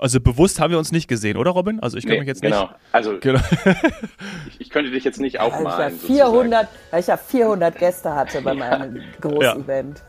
[0.00, 1.78] Also bewusst haben wir uns nicht gesehen, oder Robin?
[1.80, 2.62] Also ich kann nee, mich jetzt genau.
[2.62, 2.74] nicht.
[2.90, 3.40] Also genau.
[4.48, 5.78] ich, ich, könnte dich jetzt nicht aufmalen.
[5.78, 9.02] Weil ich ja 400, weil ich ja 400 Gäste hatte bei meinem ja.
[9.20, 10.02] Großevent.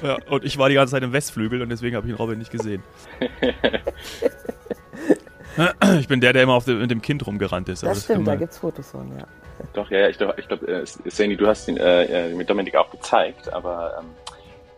[0.00, 0.08] Ja.
[0.08, 2.38] ja, und ich war die ganze Zeit im Westflügel und deswegen habe ich den Robin
[2.38, 2.82] nicht gesehen.
[6.00, 7.82] ich bin der, der immer auf dem, mit dem Kind rumgerannt ist.
[7.82, 9.26] Das, das stimmt, da gibt es Fotos von, ja.
[9.74, 12.90] Doch, ja, ich glaube, ich glaub, äh, Sandy, du hast ihn äh, mit Dominik auch
[12.90, 14.06] gezeigt, aber ähm,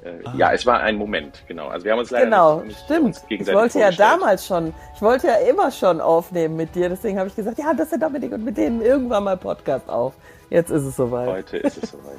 [0.03, 0.35] äh, ah.
[0.37, 1.69] Ja, es war ein Moment, genau.
[1.69, 3.23] Also wir haben uns leider genau, nicht, nicht stimmt.
[3.29, 7.29] Ich wollte ja damals schon, ich wollte ja immer schon aufnehmen mit dir, deswegen habe
[7.29, 10.15] ich gesagt, ja, das ist der Dominik und mit denen irgendwann mal Podcast auf.
[10.51, 11.29] Jetzt ist es soweit.
[11.29, 12.19] Heute ist es soweit.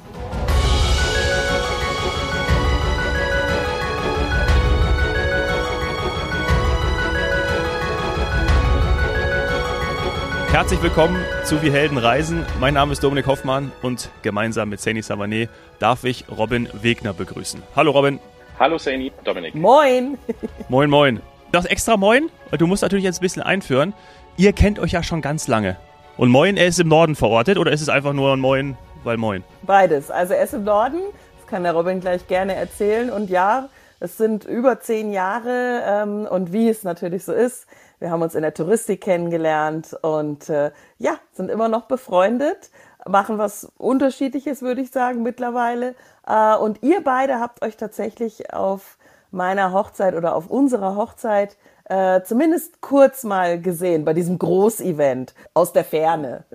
[10.52, 12.44] Herzlich willkommen zu Wie Helden reisen.
[12.58, 17.62] Mein Name ist Dominik Hoffmann und gemeinsam mit Sani Savané darf ich Robin Wegner begrüßen.
[17.76, 18.18] Hallo Robin.
[18.58, 19.54] Hallo Sani, Dominik.
[19.54, 20.18] Moin.
[20.68, 21.20] moin, moin.
[21.52, 23.94] Das extra Moin, weil du musst natürlich jetzt ein bisschen einführen.
[24.36, 25.76] Ihr kennt euch ja schon ganz lange.
[26.16, 29.18] Und Moin, er ist im Norden verortet oder ist es einfach nur ein Moin, weil
[29.18, 29.44] Moin?
[29.62, 30.10] Beides.
[30.10, 30.98] Also er ist im Norden,
[31.38, 33.10] das kann der Robin gleich gerne erzählen.
[33.10, 33.68] Und ja,
[34.00, 37.66] es sind über zehn Jahre ähm, und wie es natürlich so ist,
[37.98, 42.70] wir haben uns in der Touristik kennengelernt und äh, ja, sind immer noch befreundet,
[43.06, 45.94] machen was Unterschiedliches, würde ich sagen, mittlerweile.
[46.26, 48.96] Äh, und ihr beide habt euch tatsächlich auf
[49.30, 55.72] meiner Hochzeit oder auf unserer Hochzeit äh, zumindest kurz mal gesehen bei diesem Großevent aus
[55.72, 56.44] der Ferne.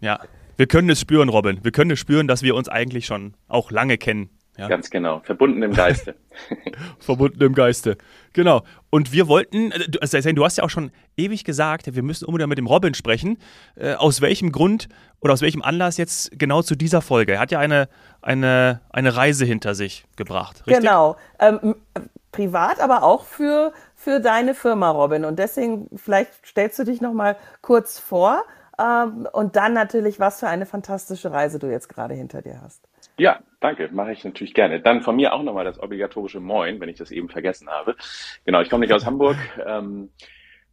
[0.00, 0.20] Ja,
[0.58, 1.60] wir können es spüren, Robin.
[1.62, 4.28] Wir können es spüren, dass wir uns eigentlich schon auch lange kennen.
[4.56, 4.68] Ja.
[4.68, 6.14] Ganz genau, verbunden im Geiste.
[7.00, 7.98] verbunden im Geiste,
[8.32, 8.62] genau.
[8.90, 12.50] Und wir wollten, äh, also du hast ja auch schon ewig gesagt, wir müssen unbedingt
[12.50, 13.38] mit dem Robin sprechen.
[13.74, 14.88] Äh, aus welchem Grund
[15.20, 17.32] oder aus welchem Anlass jetzt genau zu dieser Folge?
[17.32, 17.88] Er hat ja eine,
[18.22, 20.84] eine, eine Reise hinter sich gebracht, richtig?
[20.84, 21.74] Genau, ähm,
[22.30, 25.24] privat, aber auch für, für deine Firma, Robin.
[25.24, 28.44] Und deswegen, vielleicht stellst du dich noch mal kurz vor
[28.78, 32.86] ähm, und dann natürlich, was für eine fantastische Reise du jetzt gerade hinter dir hast.
[33.18, 34.80] Ja, danke, mache ich natürlich gerne.
[34.80, 37.96] Dann von mir auch nochmal das obligatorische Moin, wenn ich das eben vergessen habe.
[38.44, 39.36] Genau, ich komme nicht aus Hamburg.
[39.64, 40.10] Ähm,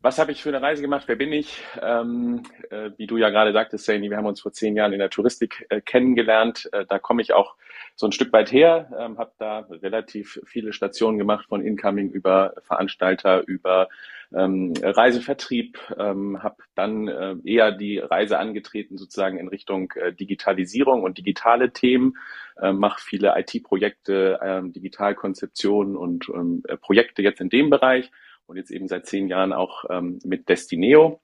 [0.02, 1.04] was habe ich für eine Reise gemacht?
[1.08, 1.62] Wer bin ich?
[1.82, 2.42] Ähm,
[2.72, 5.12] äh, wie du ja gerade sagtest, Sandy, wir haben uns vor zehn Jahren in der
[5.12, 6.68] Touristik äh, kennengelernt.
[6.72, 7.56] Äh, da komme ich auch
[7.96, 12.56] so ein Stück weit her, ähm, habe da relativ viele Stationen gemacht, von Incoming über
[12.64, 13.90] Veranstalter, über
[14.34, 21.04] ähm, Reisevertrieb, ähm, habe dann äh, eher die Reise angetreten sozusagen in Richtung äh, Digitalisierung
[21.04, 22.18] und digitale Themen,
[22.60, 26.28] äh, mache viele IT-Projekte, äh, Digitalkonzeption und
[26.68, 28.10] äh, Projekte jetzt in dem Bereich
[28.52, 31.20] und jetzt eben seit zehn Jahren auch ähm, mit Destineo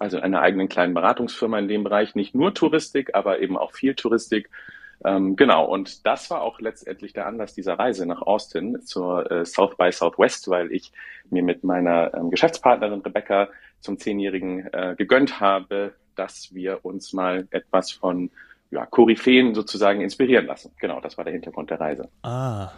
[0.00, 3.94] also einer eigenen kleinen Beratungsfirma in dem Bereich, nicht nur Touristik, aber eben auch viel
[3.94, 4.48] Touristik
[5.04, 9.44] ähm, genau, und das war auch letztendlich der Anlass dieser Reise nach Austin zur äh,
[9.44, 10.92] South by Southwest, weil ich
[11.30, 13.48] mir mit meiner ähm, Geschäftspartnerin Rebecca
[13.80, 18.30] zum Zehnjährigen äh, gegönnt habe, dass wir uns mal etwas von
[18.70, 20.72] ja, Koryphäen sozusagen inspirieren lassen.
[20.78, 22.08] Genau, das war der Hintergrund der Reise.
[22.22, 22.70] Ah,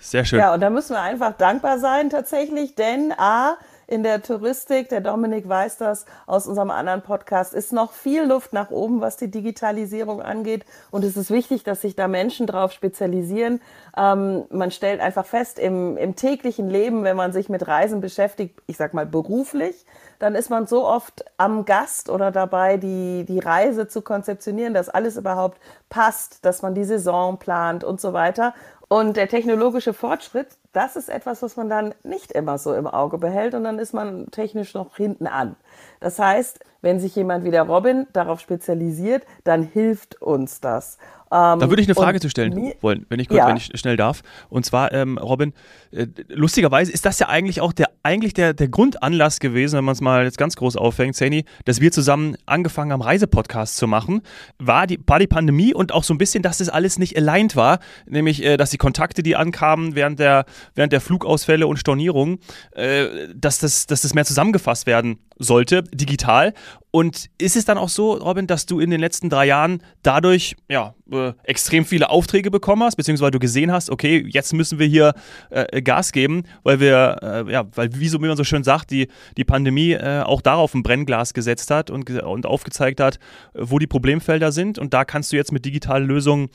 [0.00, 0.38] sehr schön.
[0.38, 3.56] Ja, und da müssen wir einfach dankbar sein tatsächlich, denn A,
[3.90, 8.52] in der Touristik, der Dominik weiß das aus unserem anderen Podcast, ist noch viel Luft
[8.52, 10.64] nach oben, was die Digitalisierung angeht.
[10.92, 13.60] Und es ist wichtig, dass sich da Menschen drauf spezialisieren.
[13.96, 18.62] Ähm, man stellt einfach fest, im, im täglichen Leben, wenn man sich mit Reisen beschäftigt,
[18.68, 19.84] ich sag mal beruflich,
[20.20, 24.90] dann ist man so oft am Gast oder dabei, die, die Reise zu konzeptionieren, dass
[24.90, 25.58] alles überhaupt
[25.88, 28.54] passt, dass man die Saison plant und so weiter.
[28.88, 33.16] Und der technologische Fortschritt, das ist etwas, was man dann nicht immer so im Auge
[33.18, 35.56] behält und dann ist man technisch noch hinten an.
[36.00, 40.96] Das heißt, wenn sich jemand wie der Robin darauf spezialisiert, dann hilft uns das.
[41.32, 43.46] Ähm, da würde ich eine Frage zu stellen wollen, wenn ich kurz, ja.
[43.46, 44.22] wenn ich schnell darf.
[44.48, 45.52] Und zwar, ähm, Robin,
[45.92, 49.92] äh, lustigerweise ist das ja eigentlich auch der eigentlich der, der Grundanlass gewesen, wenn man
[49.92, 54.22] es mal jetzt ganz groß auffängt, Sani, dass wir zusammen angefangen haben, Reisepodcasts zu machen.
[54.58, 57.54] War die, war die Pandemie und auch so ein bisschen, dass das alles nicht aligned
[57.54, 62.40] war, nämlich, äh, dass die Kontakte, die ankamen während der, während der Flugausfälle und Stornierungen,
[62.72, 66.54] äh, dass, das, dass das mehr zusammengefasst werden sollte, digital.
[66.92, 70.56] Und ist es dann auch so, Robin, dass du in den letzten drei Jahren dadurch
[70.68, 74.86] ja, äh, extrem viele Aufträge bekommen hast, beziehungsweise du gesehen hast, okay, jetzt müssen wir
[74.86, 75.14] hier
[75.50, 78.90] äh, Gas geben, weil wir, äh, ja, weil wie, so, wie man so schön sagt,
[78.90, 79.06] die,
[79.36, 83.20] die Pandemie äh, auch darauf ein Brennglas gesetzt hat und, und aufgezeigt hat,
[83.54, 84.78] wo die Problemfelder sind.
[84.78, 86.48] Und da kannst du jetzt mit digitalen Lösungen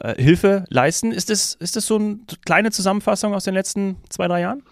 [0.00, 1.12] äh, Hilfe leisten.
[1.12, 4.62] Ist das, ist das so eine kleine Zusammenfassung aus den letzten zwei, drei Jahren?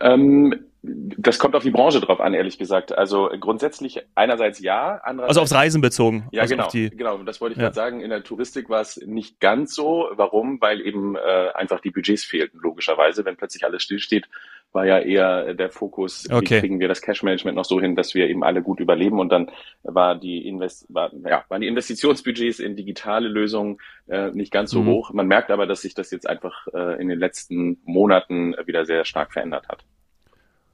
[0.00, 2.96] Ähm, das kommt auf die Branche drauf an, ehrlich gesagt.
[2.96, 5.30] Also grundsätzlich einerseits ja, andererseits.
[5.30, 6.28] Also aufs Reisen bezogen.
[6.30, 6.68] Ja, also genau.
[6.72, 7.64] genau, das wollte ich ja.
[7.64, 8.00] gerade sagen.
[8.00, 10.08] In der Touristik war es nicht ganz so.
[10.14, 10.60] Warum?
[10.60, 13.24] Weil eben äh, einfach die Budgets fehlten, logischerweise.
[13.24, 14.28] Wenn plötzlich alles stillsteht,
[14.72, 16.56] war ja eher der Fokus, okay.
[16.56, 19.18] wie kriegen wir das Cash-Management noch so hin, dass wir eben alle gut überleben.
[19.18, 19.50] Und dann
[19.82, 24.82] war die Invest war, ja, waren die Investitionsbudgets in digitale Lösungen äh, nicht ganz so
[24.82, 24.86] mhm.
[24.88, 25.12] hoch.
[25.12, 29.04] Man merkt aber, dass sich das jetzt einfach äh, in den letzten Monaten wieder sehr
[29.04, 29.84] stark verändert hat.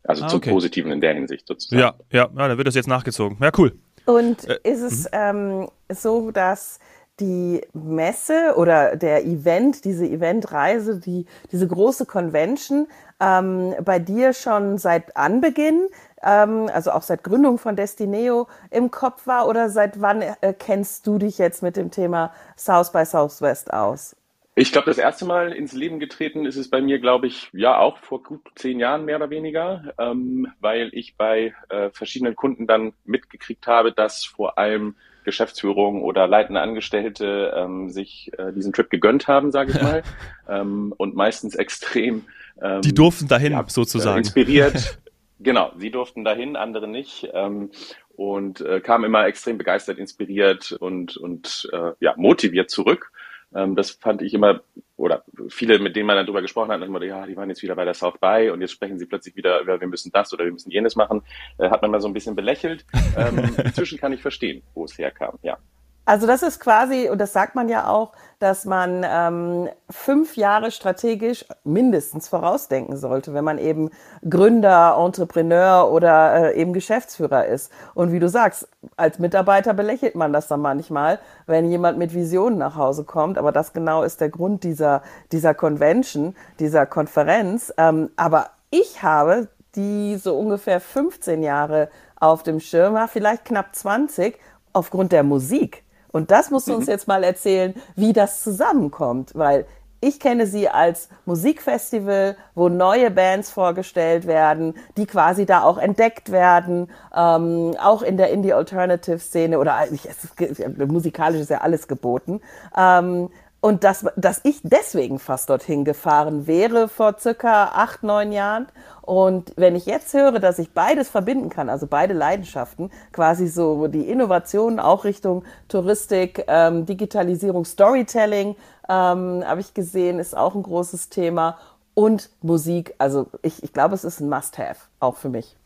[0.05, 0.51] Also ah, zum okay.
[0.51, 1.81] Positiven in der Hinsicht sozusagen.
[1.81, 3.39] Ja, ja, ja, da wird das jetzt nachgezogen.
[3.41, 3.73] Ja, cool.
[4.07, 5.09] Und äh, ist es mhm.
[5.13, 6.79] ähm, so, dass
[7.21, 12.89] die Messe oder der Event, diese Eventreise, die, diese große Convention
[13.21, 15.89] ähm, bei dir schon seit Anbeginn,
[16.23, 21.07] ähm, also auch seit Gründung von Destineo im Kopf war oder seit wann äh, kennst
[21.07, 24.17] du dich jetzt mit dem Thema South by Southwest aus?
[24.57, 27.79] Ich glaube, das erste Mal ins Leben getreten ist es bei mir, glaube ich, ja
[27.79, 32.69] auch vor gut zehn Jahren mehr oder weniger, ähm, weil ich bei äh, verschiedenen Kunden
[32.69, 38.89] dann mitgekriegt habe, dass vor allem Geschäftsführung oder leitende Angestellte ähm, sich äh, diesen Trip
[38.91, 40.03] gegönnt haben, sage ich mal,
[40.49, 42.25] ähm, und meistens extrem.
[42.63, 44.19] Ähm, Die durften dahin ja, sozusagen.
[44.19, 44.99] Äh, inspiriert.
[45.41, 47.29] genau, sie durften dahin, andere nicht.
[47.33, 47.71] Ähm,
[48.17, 53.11] und äh, kamen immer extrem begeistert, inspiriert und, und äh, ja, motiviert zurück.
[53.55, 54.63] Ähm, das fand ich immer,
[54.97, 57.77] oder viele, mit denen man dann drüber gesprochen hat, immer, ja, die waren jetzt wieder
[57.77, 60.45] bei der South by und jetzt sprechen sie plötzlich wieder über, wir müssen das oder
[60.45, 61.23] wir müssen jenes machen,
[61.59, 62.85] äh, hat man mal so ein bisschen belächelt.
[63.17, 65.59] Ähm, inzwischen kann ich verstehen, wo es herkam, ja.
[66.07, 70.71] Also das ist quasi, und das sagt man ja auch, dass man ähm, fünf Jahre
[70.71, 73.89] strategisch mindestens vorausdenken sollte, wenn man eben
[74.29, 77.73] Gründer, Entrepreneur oder äh, eben Geschäftsführer ist.
[77.95, 82.59] Und wie du sagst, als Mitarbeiter belächelt man das dann manchmal, wenn jemand mit Visionen
[82.59, 83.39] nach Hause kommt.
[83.39, 85.03] Aber das genau ist der Grund dieser,
[85.33, 87.73] dieser Convention, dieser Konferenz.
[87.79, 94.39] Ähm, aber ich habe die so ungefähr 15 Jahre auf dem Schirm, vielleicht knapp 20,
[94.75, 95.84] aufgrund der Musik.
[96.15, 96.93] Und das musst du uns mhm.
[96.93, 99.67] jetzt mal erzählen, wie das zusammenkommt, weil
[100.01, 106.31] ich kenne sie als Musikfestival, wo neue Bands vorgestellt werden, die quasi da auch entdeckt
[106.31, 112.43] werden, ähm, auch in der Indie-Alternative-Szene oder eigentlich, es ist, musikalisch ist ja alles geboten.
[112.77, 113.31] Ähm,
[113.65, 118.69] und dass, dass ich deswegen fast dorthin gefahren wäre vor circa acht, neun Jahren.
[119.01, 123.87] Und wenn ich jetzt höre, dass ich beides verbinden kann, also beide Leidenschaften, quasi so
[123.87, 128.55] die Innovationen auch Richtung Touristik, ähm, Digitalisierung, Storytelling,
[128.87, 131.57] ähm, habe ich gesehen, ist auch ein großes Thema.
[131.95, 135.57] Und Musik, also ich, ich glaube, es ist ein Must-Have, auch für mich.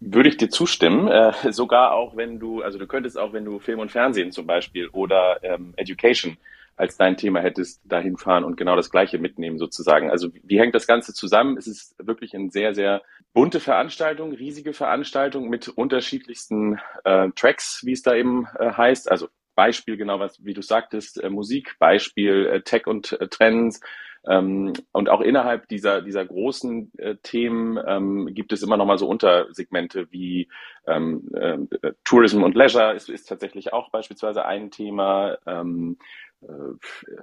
[0.00, 3.58] Würde ich dir zustimmen, äh, sogar auch wenn du, also du könntest auch, wenn du
[3.58, 6.36] Film und Fernsehen zum Beispiel oder ähm, Education
[6.76, 10.10] als dein Thema hättest, dahin fahren und genau das Gleiche mitnehmen sozusagen.
[10.10, 11.56] Also wie hängt das Ganze zusammen?
[11.56, 13.02] Es ist wirklich eine sehr, sehr
[13.32, 19.10] bunte Veranstaltung, riesige Veranstaltung mit unterschiedlichsten äh, Tracks, wie es da eben äh, heißt.
[19.10, 23.80] Also Beispiel genau was, wie du sagtest, äh, Musik, Beispiel äh, Tech und äh, Trends,
[24.28, 28.98] ähm, und auch innerhalb dieser, dieser großen äh, Themen ähm, gibt es immer noch mal
[28.98, 30.48] so Untersegmente wie
[30.86, 35.38] ähm, äh, Tourism und Leisure ist, ist tatsächlich auch beispielsweise ein Thema.
[35.46, 36.27] Ähm, äh,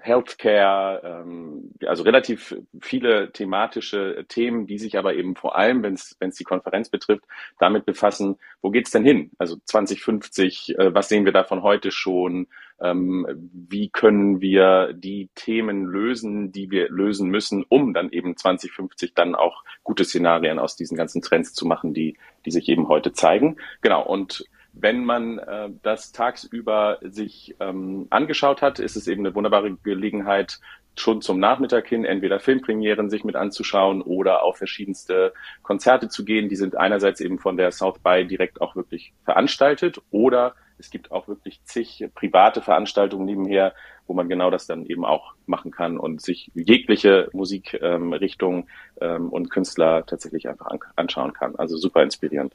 [0.02, 6.36] Healthcare, ähm, also relativ viele thematische Themen, die sich aber eben vor allem, wenn es
[6.38, 7.24] die Konferenz betrifft,
[7.58, 9.32] damit befassen, wo geht's denn hin?
[9.38, 12.48] Also 2050, äh, was sehen wir davon heute schon?
[12.82, 19.14] Ähm, wie können wir die Themen lösen, die wir lösen müssen, um dann eben 2050
[19.14, 23.14] dann auch gute Szenarien aus diesen ganzen Trends zu machen, die, die sich eben heute
[23.14, 23.56] zeigen.
[23.82, 24.06] Genau.
[24.06, 24.44] Und
[24.78, 30.60] wenn man äh, das tagsüber sich ähm, angeschaut hat, ist es eben eine wunderbare Gelegenheit,
[30.98, 36.50] schon zum Nachmittag hin entweder Filmpremieren sich mit anzuschauen oder auf verschiedenste Konzerte zu gehen.
[36.50, 41.12] Die sind einerseits eben von der South by direkt auch wirklich veranstaltet oder es gibt
[41.12, 43.74] auch wirklich zig private Veranstaltungen nebenher,
[44.08, 48.68] wo man genau das dann eben auch machen kann und sich jegliche Musikrichtung
[49.00, 51.56] ähm, ähm, und Künstler tatsächlich einfach an anschauen kann.
[51.56, 52.54] Also super inspirierend.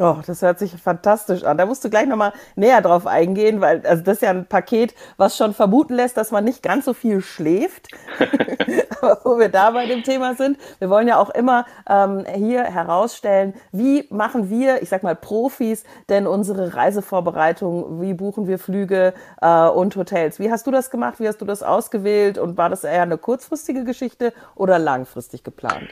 [0.00, 1.58] Oh, das hört sich fantastisch an.
[1.58, 4.94] Da musst du gleich nochmal näher drauf eingehen, weil also das ist ja ein Paket,
[5.16, 7.88] was schon vermuten lässt, dass man nicht ganz so viel schläft.
[9.00, 12.64] Aber wo wir da bei dem Thema sind, wir wollen ja auch immer ähm, hier
[12.64, 19.14] herausstellen, wie machen wir, ich sag mal Profis, denn unsere Reisevorbereitung, wie buchen wir Flüge
[19.40, 20.38] äh, und Hotels.
[20.38, 21.20] Wie hast du das gemacht?
[21.20, 22.38] Wie hast du das ausgewählt?
[22.38, 25.88] Und war das eher eine kurzfristige Geschichte oder langfristig geplant?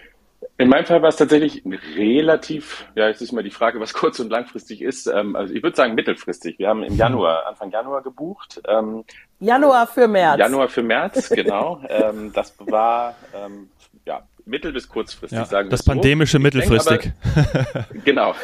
[0.59, 1.63] In meinem Fall war es tatsächlich
[1.97, 5.07] relativ, ja, jetzt ist mal die Frage, was kurz- und langfristig ist.
[5.07, 6.59] Ähm, also ich würde sagen mittelfristig.
[6.59, 8.61] Wir haben im Januar, Anfang Januar gebucht.
[8.67, 9.05] Ähm,
[9.39, 10.39] Januar für März.
[10.39, 11.81] Januar für März, genau.
[11.89, 13.69] ähm, das war ähm,
[14.07, 16.43] ja mittel- bis kurzfristig, ja, sagen wir Das pandemische so.
[16.43, 17.13] mittelfristig.
[17.35, 18.35] Aber, genau.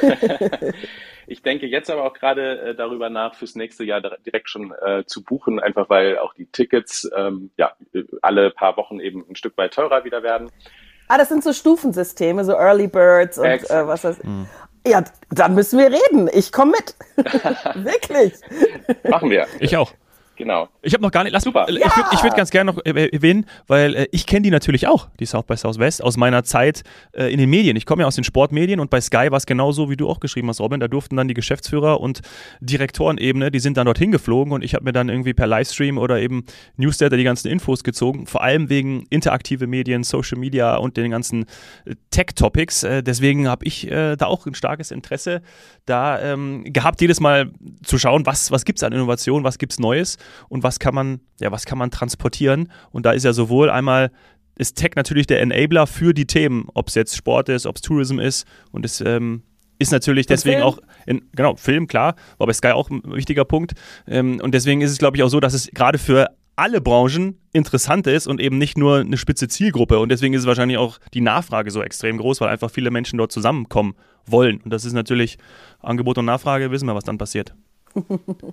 [1.26, 5.04] Ich denke jetzt aber auch gerade äh, darüber nach, fürs nächste Jahr direkt schon äh,
[5.06, 7.72] zu buchen, einfach weil auch die Tickets ähm, ja
[8.20, 10.50] alle paar Wochen eben ein Stück weit teurer wieder werden.
[11.08, 14.22] Ah, das sind so Stufensysteme, so Early Birds und äh, was das.
[14.22, 14.46] Mhm.
[14.86, 16.28] Ja, dann müssen wir reden.
[16.32, 16.96] Ich komme mit.
[17.74, 18.34] Wirklich.
[19.08, 19.46] Machen wir.
[19.60, 19.92] Ich auch.
[20.42, 20.68] Genau.
[20.82, 21.32] Ich habe noch gar nicht.
[21.32, 21.66] Lass, Super.
[21.68, 21.96] Ich ja.
[21.96, 25.44] würde würd ganz gerne noch erwähnen, weil äh, ich kenne die natürlich auch, die South
[25.44, 26.82] by Southwest, aus meiner Zeit
[27.12, 27.76] äh, in den Medien.
[27.76, 30.18] Ich komme ja aus den Sportmedien und bei Sky war es genauso, wie du auch
[30.18, 30.80] geschrieben hast, Robin.
[30.80, 32.22] Da durften dann die Geschäftsführer und
[32.60, 36.18] Direktorenebene, die sind dann dorthin geflogen und ich habe mir dann irgendwie per Livestream oder
[36.18, 36.44] eben
[36.76, 41.44] Newsletter die ganzen Infos gezogen, vor allem wegen interaktive Medien, Social Media und den ganzen
[41.84, 42.82] äh, Tech-Topics.
[42.82, 45.40] Äh, deswegen habe ich äh, da auch ein starkes Interesse
[45.86, 47.52] da ähm, gehabt, jedes Mal
[47.84, 50.94] zu schauen, was, was gibt es an Innovation, was gibt es Neues und was kann
[50.94, 52.70] man, ja, was kann man transportieren.
[52.90, 54.10] Und da ist ja sowohl einmal
[54.56, 57.82] ist Tech natürlich der Enabler für die Themen, ob es jetzt Sport ist, ob es
[57.82, 59.42] Tourism ist und es ähm,
[59.78, 63.72] ist natürlich deswegen auch, in, genau, Film, klar, war bei Sky auch ein wichtiger Punkt.
[64.06, 67.38] Ähm, und deswegen ist es, glaube ich, auch so, dass es gerade für alle Branchen
[67.52, 69.98] interessant ist und eben nicht nur eine spitze Zielgruppe.
[69.98, 73.18] Und deswegen ist es wahrscheinlich auch die Nachfrage so extrem groß, weil einfach viele Menschen
[73.18, 73.94] dort zusammenkommen
[74.26, 74.60] wollen.
[74.60, 75.38] Und das ist natürlich
[75.80, 77.54] Angebot und Nachfrage, wissen wir, was dann passiert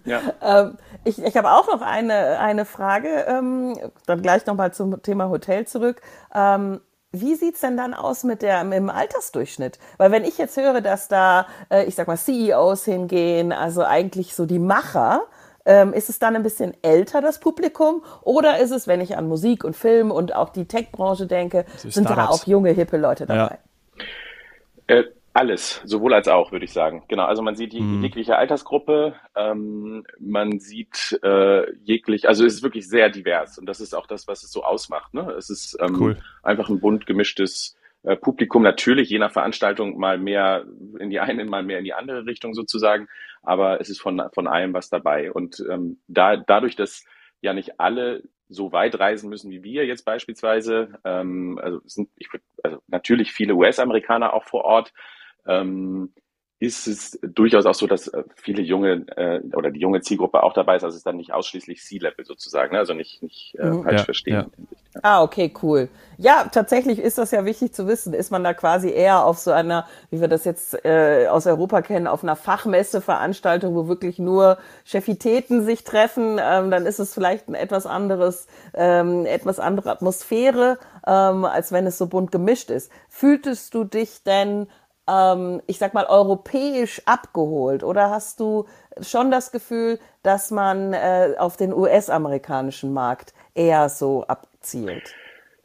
[0.06, 0.22] ja.
[0.42, 5.30] ähm, ich ich habe auch noch eine, eine Frage, ähm, dann gleich nochmal zum Thema
[5.30, 6.02] Hotel zurück.
[6.34, 6.82] Ähm,
[7.12, 9.80] wie sieht's denn dann aus mit, der, mit dem Altersdurchschnitt?
[9.98, 14.36] Weil wenn ich jetzt höre, dass da, äh, ich sag mal, CEOs hingehen, also eigentlich
[14.36, 15.24] so die Macher,
[15.66, 18.04] ähm, ist es dann ein bisschen älter, das Publikum?
[18.22, 22.10] Oder ist es, wenn ich an Musik und Film und auch die Tech-Branche denke, sind
[22.10, 23.58] da auch junge, hippe Leute dabei?
[24.88, 24.96] Ja.
[24.96, 27.04] Äh, alles, sowohl als auch, würde ich sagen.
[27.08, 28.02] Genau, also man sieht mhm.
[28.02, 33.80] jegliche Altersgruppe, ähm, man sieht äh, jeglich, also es ist wirklich sehr divers und das
[33.80, 35.14] ist auch das, was es so ausmacht.
[35.14, 35.32] Ne?
[35.38, 36.18] Es ist ähm, cool.
[36.44, 40.66] einfach ein bunt gemischtes äh, Publikum, natürlich je nach Veranstaltung mal mehr
[41.00, 43.08] in die eine, mal mehr in die andere Richtung sozusagen,
[43.44, 45.32] aber es ist von, von allem was dabei.
[45.32, 47.06] Und ähm, da, dadurch, dass
[47.42, 51.00] ja nicht alle so weit reisen müssen wie wir jetzt beispielsweise.
[51.06, 52.28] Ähm, also sind ich,
[52.64, 54.92] also natürlich viele US-Amerikaner auch vor Ort,
[55.46, 56.14] ähm,
[56.62, 60.52] ist es durchaus auch so, dass äh, viele junge äh, oder die junge Zielgruppe auch
[60.52, 60.84] dabei ist.
[60.84, 62.80] Also es ist dann nicht ausschließlich C-Level sozusagen, ne?
[62.80, 63.84] also nicht, nicht äh, mhm.
[63.84, 64.34] falsch ja, verstehen.
[64.36, 65.00] Ja.
[65.02, 65.88] Ah, okay, cool.
[66.18, 68.14] Ja, tatsächlich ist das ja wichtig zu wissen.
[68.14, 71.82] Ist man da quasi eher auf so einer, wie wir das jetzt äh, aus Europa
[71.82, 77.48] kennen, auf einer Fachmesseveranstaltung, wo wirklich nur Chefitäten sich treffen, ähm, dann ist es vielleicht
[77.48, 80.78] ein etwas anderes, ähm, etwas andere Atmosphäre,
[81.08, 82.92] ähm, als wenn es so bunt gemischt ist.
[83.08, 84.68] Fühltest du dich denn
[85.10, 87.84] ähm, ich sag mal, europäisch abgeholt?
[87.84, 88.66] Oder hast du
[89.02, 95.14] schon das Gefühl, dass man äh, auf den US-amerikanischen Markt eher so abzielt?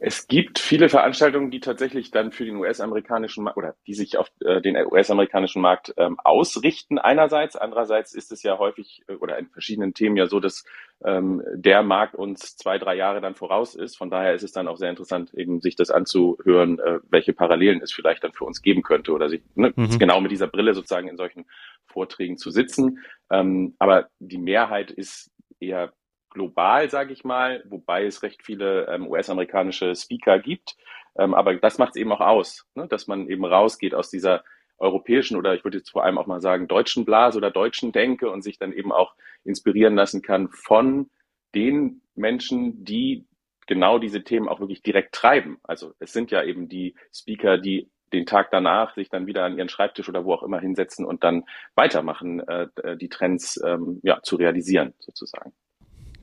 [0.07, 4.29] Es gibt viele Veranstaltungen, die tatsächlich dann für den US-amerikanischen Markt oder die sich auf
[4.41, 7.55] äh, den US-amerikanischen Markt ähm, ausrichten einerseits.
[7.55, 10.63] Andererseits ist es ja häufig äh, oder in verschiedenen Themen ja so, dass
[11.03, 13.97] ähm, der Markt uns zwei, drei Jahre dann voraus ist.
[13.97, 17.81] Von daher ist es dann auch sehr interessant, eben sich das anzuhören, äh, welche Parallelen
[17.81, 19.97] es vielleicht dann für uns geben könnte oder sich ne, mhm.
[19.97, 21.45] genau mit dieser Brille sozusagen in solchen
[21.87, 22.99] Vorträgen zu sitzen.
[23.31, 25.93] Ähm, aber die Mehrheit ist eher
[26.35, 30.75] global, sage ich mal, wobei es recht viele ähm, US-amerikanische Speaker gibt.
[31.17, 32.87] Ähm, aber das macht es eben auch aus, ne?
[32.87, 34.43] dass man eben rausgeht aus dieser
[34.77, 38.29] europäischen oder ich würde jetzt vor allem auch mal sagen deutschen Blase oder deutschen Denke
[38.29, 39.15] und sich dann eben auch
[39.45, 41.09] inspirieren lassen kann von
[41.55, 43.25] den Menschen, die
[43.65, 45.57] genau diese Themen auch wirklich direkt treiben.
[45.63, 49.57] Also es sind ja eben die Speaker, die den Tag danach sich dann wieder an
[49.57, 54.21] ihren Schreibtisch oder wo auch immer hinsetzen und dann weitermachen, äh, die Trends ähm, ja,
[54.21, 55.53] zu realisieren sozusagen.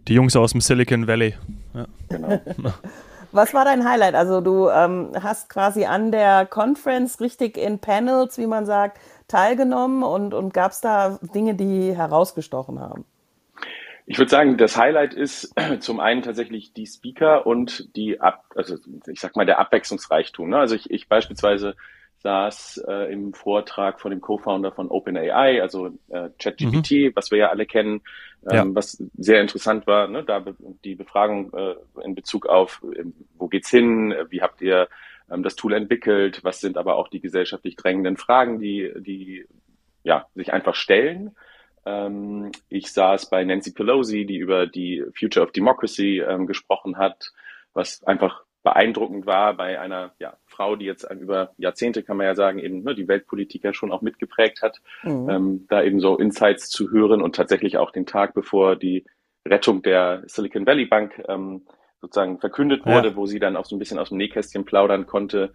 [0.09, 1.35] Die Jungs aus dem Silicon Valley.
[1.75, 1.87] Ja.
[2.09, 2.41] Genau.
[3.33, 4.15] Was war dein Highlight?
[4.15, 10.03] Also du ähm, hast quasi an der Conference richtig in Panels, wie man sagt, teilgenommen
[10.03, 13.07] und, und gab es da Dinge, die herausgestochen haben?
[14.05, 18.77] Ich würde sagen, das Highlight ist zum einen tatsächlich die Speaker und die, Ab also
[19.07, 20.51] ich sag mal, der Abwechslungsreichtum.
[20.51, 20.59] Ne?
[20.59, 21.75] Also ich, ich beispielsweise
[22.23, 27.13] saß äh, im Vortrag von dem Co-Founder von OpenAI, also äh, ChatGPT, mhm.
[27.15, 28.03] was wir ja alle kennen,
[28.49, 28.65] ähm, ja.
[28.75, 30.25] was sehr interessant war, ne?
[30.25, 30.45] da
[30.85, 31.75] die Befragung äh,
[32.05, 33.05] in Bezug auf, äh,
[33.37, 34.89] wo geht's hin, wie habt ihr
[35.31, 39.47] ähm, das Tool entwickelt, was sind aber auch die gesellschaftlich drängenden Fragen, die, die
[40.05, 41.37] ja, sich einfach stellen.
[41.85, 47.33] Ähm, ich saß bei Nancy Pelosi, die über die Future of Democracy ähm, gesprochen hat,
[47.73, 52.35] was einfach beeindruckend war bei einer ja, Frau, die jetzt über Jahrzehnte, kann man ja
[52.35, 55.29] sagen, eben ne, die Weltpolitik ja schon auch mitgeprägt hat, mhm.
[55.29, 59.05] ähm, da eben so Insights zu hören und tatsächlich auch den Tag, bevor die
[59.47, 61.63] Rettung der Silicon Valley Bank ähm,
[62.01, 63.17] sozusagen verkündet wurde, ja.
[63.17, 65.53] wo sie dann auch so ein bisschen aus dem Nähkästchen plaudern konnte,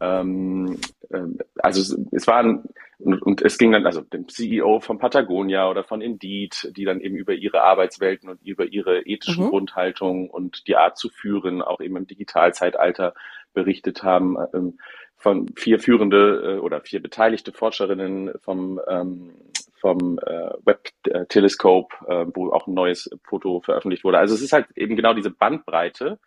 [0.00, 0.78] ähm,
[1.10, 1.22] äh,
[1.58, 2.64] also es waren
[2.98, 7.00] und, und es ging dann also dem CEO von Patagonia oder von Indeed, die dann
[7.00, 9.50] eben über ihre Arbeitswelten und über ihre ethischen mhm.
[9.50, 13.14] Grundhaltung und die Art zu führen, auch eben im Digitalzeitalter
[13.52, 14.78] berichtet haben, ähm,
[15.16, 19.34] von vier führende äh, oder vier beteiligte Forscherinnen vom, ähm,
[19.74, 24.18] vom äh, Webb-Teleskop, äh, wo auch ein neues Foto veröffentlicht wurde.
[24.18, 26.18] Also es ist halt eben genau diese Bandbreite,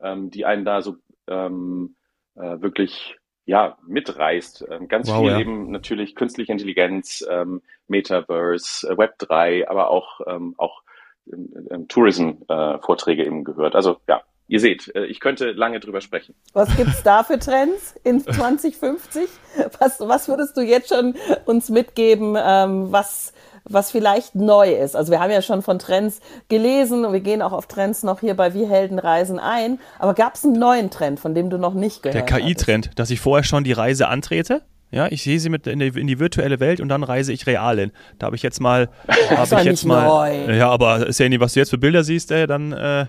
[0.00, 0.96] ähm, die einen da so
[1.28, 1.96] ähm,
[2.34, 3.19] äh, wirklich
[3.50, 4.66] ja, mitreißt.
[4.70, 5.40] Ähm, ganz wow, viel ja.
[5.40, 10.82] eben natürlich künstliche Intelligenz, ähm, Metaverse, äh, Web 3, aber auch, ähm, auch
[11.32, 13.74] ähm, ähm, Tourism-Vorträge äh, eben gehört.
[13.74, 16.36] Also ja, ihr seht, äh, ich könnte lange drüber sprechen.
[16.52, 19.28] Was gibt's da für Trends in 2050?
[19.80, 23.34] Was, was würdest du jetzt schon uns mitgeben, ähm, was,
[23.72, 24.96] was vielleicht neu ist?
[24.96, 28.20] Also wir haben ja schon von Trends gelesen und wir gehen auch auf Trends noch
[28.20, 29.78] hier bei Wie Helden reisen ein.
[29.98, 32.30] Aber gab es einen neuen Trend, von dem du noch nicht gehört hast?
[32.30, 34.62] Der KI-Trend, dass ich vorher schon die Reise antrete?
[34.92, 37.46] Ja, ich sehe sie mit in die, in die, virtuelle Welt und dann reise ich
[37.46, 37.92] real hin.
[38.18, 38.88] Da habe ich jetzt mal,
[39.30, 40.04] habe ich jetzt mal,
[40.46, 40.56] neu.
[40.56, 43.06] ja, aber Sandy, was du jetzt für Bilder siehst, ey, dann äh,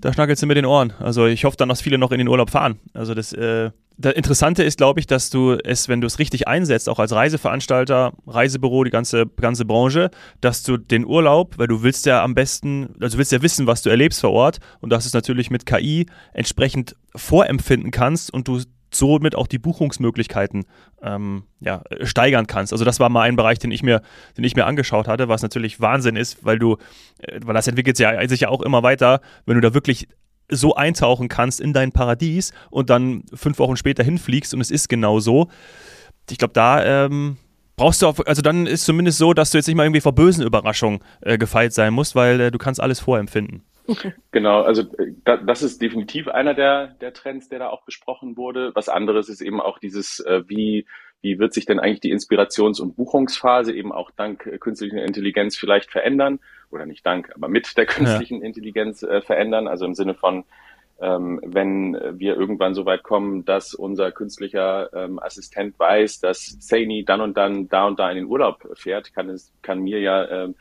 [0.00, 0.92] da schnackelst du mit den Ohren.
[0.98, 2.80] Also ich hoffe dann, dass viele noch in den Urlaub fahren.
[2.94, 6.48] Also das, äh, das Interessante ist, glaube ich, dass du es, wenn du es richtig
[6.48, 10.10] einsetzt, auch als Reiseveranstalter, Reisebüro, die ganze, ganze Branche,
[10.40, 13.66] dass du den Urlaub, weil du willst ja am besten, also du willst ja wissen,
[13.66, 18.32] was du erlebst vor Ort und dass du es natürlich mit KI entsprechend vorempfinden kannst
[18.32, 18.60] und du
[18.92, 20.64] somit auch die Buchungsmöglichkeiten
[21.02, 22.72] ähm, ja, steigern kannst.
[22.72, 24.02] Also das war mal ein Bereich, den ich mir,
[24.36, 26.76] den ich mir angeschaut hatte, was natürlich Wahnsinn ist, weil du,
[27.18, 30.08] äh, weil das entwickelt sich ja, sich ja auch immer weiter, wenn du da wirklich
[30.50, 34.88] so eintauchen kannst in dein Paradies und dann fünf Wochen später hinfliegst und es ist
[34.88, 35.48] genau so.
[36.30, 37.36] Ich glaube, da ähm,
[37.76, 40.14] brauchst du, auf, also dann ist zumindest so, dass du jetzt nicht mal irgendwie vor
[40.14, 43.62] bösen Überraschungen äh, gefeit sein musst, weil äh, du kannst alles vorempfinden.
[44.30, 45.12] Genau, also äh,
[45.46, 48.72] das ist definitiv einer der, der Trends, der da auch besprochen wurde.
[48.74, 50.86] Was anderes ist eben auch dieses, äh, wie,
[51.20, 55.56] wie wird sich denn eigentlich die Inspirations- und Buchungsphase eben auch dank äh, künstlicher Intelligenz
[55.56, 56.40] vielleicht verändern?
[56.74, 58.46] Oder nicht dank, aber mit der künstlichen ja.
[58.46, 59.68] Intelligenz äh, verändern.
[59.68, 60.44] Also im Sinne von,
[61.00, 67.04] ähm, wenn wir irgendwann so weit kommen, dass unser künstlicher ähm, Assistent weiß, dass Saini
[67.04, 70.28] dann und dann da und da in den Urlaub fährt, kann es, kann mir ja
[70.28, 70.54] ähm,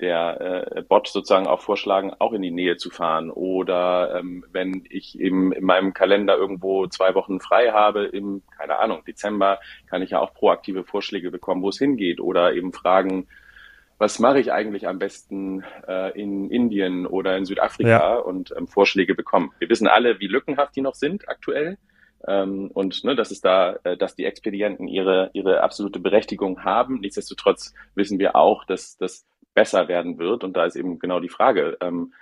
[0.00, 3.30] der äh, Bot sozusagen auch vorschlagen, auch in die Nähe zu fahren.
[3.30, 8.78] Oder ähm, wenn ich eben in meinem Kalender irgendwo zwei Wochen frei habe, im, keine
[8.78, 12.20] Ahnung, Dezember, kann ich ja auch proaktive Vorschläge bekommen, wo es hingeht.
[12.20, 13.28] Oder eben fragen,
[14.00, 18.16] was mache ich eigentlich am besten äh, in Indien oder in Südafrika ja.
[18.16, 19.52] und ähm, Vorschläge bekommen.
[19.58, 21.76] Wir wissen alle, wie lückenhaft die noch sind aktuell.
[22.26, 27.00] Ähm, und ne, dass es da, äh, dass die Expedienten ihre ihre absolute Berechtigung haben.
[27.00, 30.44] Nichtsdestotrotz wissen wir auch, dass dass besser werden wird.
[30.44, 32.14] Und da ist eben genau die Frage, ähm,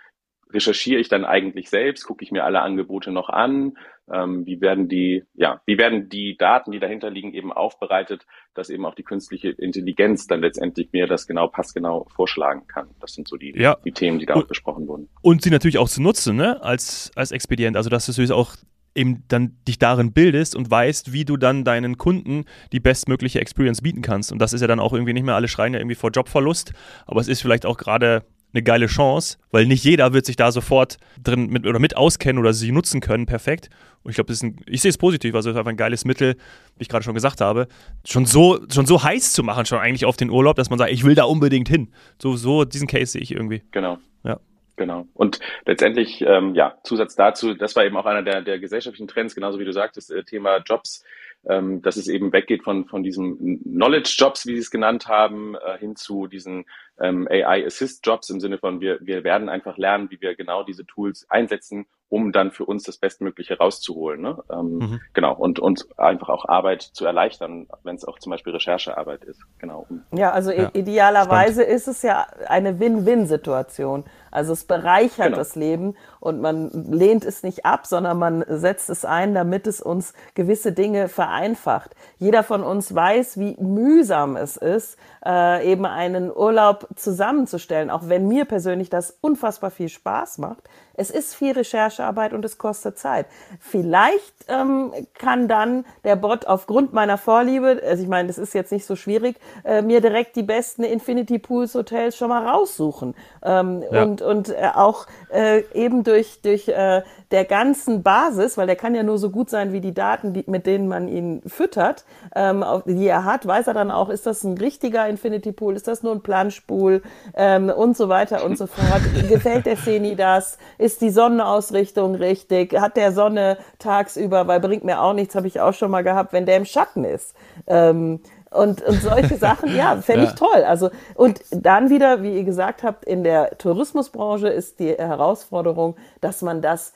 [0.51, 3.77] recherchiere ich dann eigentlich selbst, gucke ich mir alle Angebote noch an,
[4.11, 8.71] ähm, wie werden die, ja, wie werden die Daten, die dahinter liegen, eben aufbereitet, dass
[8.71, 12.89] eben auch die künstliche Intelligenz dann letztendlich mir das genau passgenau vorschlagen kann.
[13.01, 13.77] Das sind so die, ja.
[13.85, 15.09] die Themen, die da und, auch besprochen wurden.
[15.23, 17.77] Und sie natürlich auch zu nutzen, ne, als, als Expedient.
[17.77, 18.57] Also dass du auch
[18.95, 23.83] eben dann dich darin bildest und weißt, wie du dann deinen Kunden die bestmögliche Experience
[23.83, 24.33] bieten kannst.
[24.33, 26.73] Und das ist ja dann auch irgendwie nicht mehr alle schreien ja irgendwie vor Jobverlust,
[27.07, 30.53] aber es ist vielleicht auch gerade eine geile Chance, weil nicht jeder wird sich da
[30.53, 33.69] sofort drin mit oder mit auskennen oder sie nutzen können, perfekt.
[34.03, 36.35] Und ich glaube, ich sehe es positiv, also es ist einfach ein geiles Mittel,
[36.77, 37.69] wie ich gerade schon gesagt habe,
[38.07, 40.93] schon so, schon so heiß zu machen, schon eigentlich auf den Urlaub, dass man sagt,
[40.93, 41.93] ich will da unbedingt hin.
[42.21, 43.63] So, so diesen Case sehe ich irgendwie.
[43.71, 43.99] Genau.
[44.25, 44.41] Ja.
[44.77, 45.07] Genau.
[45.15, 49.35] Und letztendlich, ähm, ja, Zusatz dazu, das war eben auch einer der, der gesellschaftlichen Trends,
[49.35, 51.05] genauso wie du sagtest, äh, Thema Jobs,
[51.47, 55.79] ähm, dass es eben weggeht von, von diesen Knowledge-Jobs, wie sie es genannt haben, äh,
[55.79, 56.65] hin zu diesen
[57.01, 61.27] ähm, AI-Assist-Jobs im Sinne von, wir, wir werden einfach lernen, wie wir genau diese Tools
[61.29, 64.23] einsetzen, um dann für uns das Bestmögliche rauszuholen.
[64.23, 64.39] Ne?
[64.51, 65.01] Ähm, mhm.
[65.13, 69.41] Genau, und, und einfach auch Arbeit zu erleichtern, wenn es auch zum Beispiel Recherchearbeit ist.
[69.59, 69.87] Genau.
[70.13, 70.71] Ja, also ja.
[70.73, 71.77] idealerweise Spannend.
[71.77, 74.05] ist es ja eine Win-Win-Situation.
[74.31, 75.37] Also es bereichert genau.
[75.37, 79.81] das Leben und man lehnt es nicht ab, sondern man setzt es ein, damit es
[79.81, 81.95] uns gewisse Dinge vereinfacht.
[82.19, 88.29] Jeder von uns weiß, wie mühsam es ist, äh, eben einen Urlaub zusammenzustellen, auch wenn
[88.29, 90.69] mir persönlich das unfassbar viel Spaß macht.
[90.99, 93.27] Es ist viel Recherchearbeit und es kostet Zeit.
[93.61, 98.73] Vielleicht ähm, kann dann der Bot aufgrund meiner Vorliebe, also ich meine, das ist jetzt
[98.73, 103.15] nicht so schwierig, äh, mir direkt die besten Infinity Pools Hotels schon mal raussuchen.
[103.43, 104.03] Ähm, ja.
[104.03, 108.95] Und, und äh, auch äh, eben durch, durch äh, der ganzen Basis, weil der kann
[108.95, 112.65] ja nur so gut sein wie die Daten, die, mit denen man ihn füttert, ähm,
[112.87, 116.03] die er hat, weiß er dann auch, ist das ein richtiger Infinity Pool, ist das
[116.03, 117.03] nur ein Planschpool
[117.35, 119.03] ähm, und so weiter und so fort.
[119.29, 120.59] Gefällt der Szene das?
[120.88, 125.61] ist die Sonnenausrichtung richtig, hat der Sonne tagsüber, weil bringt mir auch nichts, habe ich
[125.61, 127.35] auch schon mal gehabt, wenn der im Schatten ist.
[127.67, 128.21] Ähm,
[128.51, 130.31] und, und solche Sachen, ja, fände ja.
[130.31, 130.65] ich toll.
[130.67, 136.41] Also, und dann wieder, wie ihr gesagt habt, in der Tourismusbranche ist die Herausforderung, dass
[136.41, 136.95] man das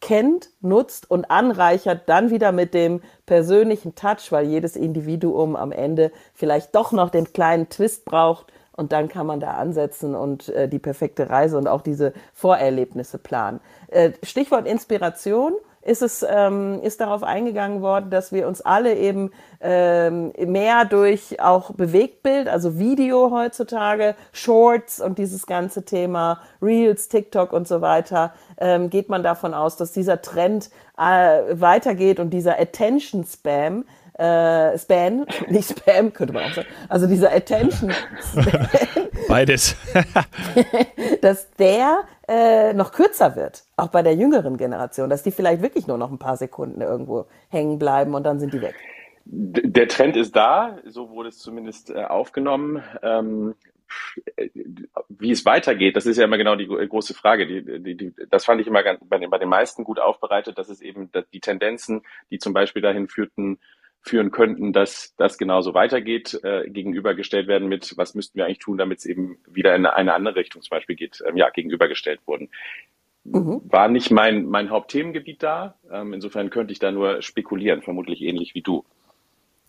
[0.00, 6.12] kennt, nutzt und anreichert dann wieder mit dem persönlichen Touch, weil jedes Individuum am Ende
[6.32, 8.46] vielleicht doch noch den kleinen Twist braucht
[8.76, 13.18] und dann kann man da ansetzen und äh, die perfekte Reise und auch diese Vorerlebnisse
[13.18, 13.60] planen.
[13.88, 15.54] Äh, Stichwort Inspiration
[15.86, 21.40] ist es ähm, ist darauf eingegangen worden, dass wir uns alle eben ähm, mehr durch
[21.40, 28.34] auch Bewegtbild, also Video heutzutage, Shorts und dieses ganze Thema Reels, TikTok und so weiter,
[28.58, 33.84] ähm, geht man davon aus, dass dieser Trend äh, weitergeht und dieser Attention Spam
[34.18, 38.68] äh, Span, nicht Spam, könnte man auch sagen, also dieser Attention Span,
[39.28, 39.76] Beides.
[41.20, 45.86] dass der äh, noch kürzer wird, auch bei der jüngeren Generation, dass die vielleicht wirklich
[45.86, 48.74] nur noch ein paar Sekunden irgendwo hängen bleiben und dann sind die weg.
[49.24, 52.82] Der Trend ist da, so wurde es zumindest äh, aufgenommen.
[53.02, 53.54] Ähm,
[55.08, 57.46] wie es weitergeht, das ist ja immer genau die große Frage.
[57.46, 60.58] Die, die, die, das fand ich immer ganz, bei, den, bei den meisten gut aufbereitet,
[60.58, 63.58] dass es eben die Tendenzen, die zum Beispiel dahin führten,
[64.06, 68.78] führen könnten, dass das genauso weitergeht, äh, gegenübergestellt werden mit, was müssten wir eigentlich tun,
[68.78, 72.48] damit es eben wieder in eine andere Richtung zum Beispiel geht, ähm, ja, gegenübergestellt wurden.
[73.24, 73.62] Mhm.
[73.64, 75.76] War nicht mein, mein Hauptthemengebiet da.
[75.90, 78.84] Ähm, insofern könnte ich da nur spekulieren, vermutlich ähnlich wie du.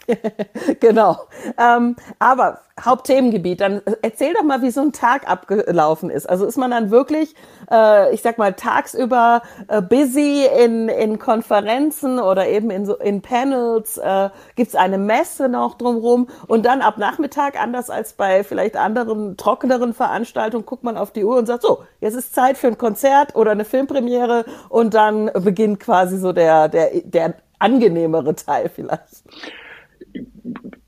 [0.80, 1.18] genau.
[1.58, 6.30] Ähm, aber Hauptthemengebiet, dann erzähl doch mal, wie so ein Tag abgelaufen ist.
[6.30, 7.34] Also ist man dann wirklich,
[7.72, 13.22] äh, ich sag mal, tagsüber äh, busy in, in Konferenzen oder eben in, so, in
[13.22, 13.98] Panels?
[13.98, 16.28] Äh, Gibt es eine Messe noch drumherum?
[16.48, 21.26] Und dann ab Nachmittag, anders als bei vielleicht anderen trockeneren Veranstaltungen, guckt man auf die
[21.26, 25.32] Uhr und sagt, so, jetzt ist Zeit für ein Konzert oder eine Filmpremiere und dann
[25.34, 29.24] beginnt quasi so der, der, der angenehmere Teil vielleicht.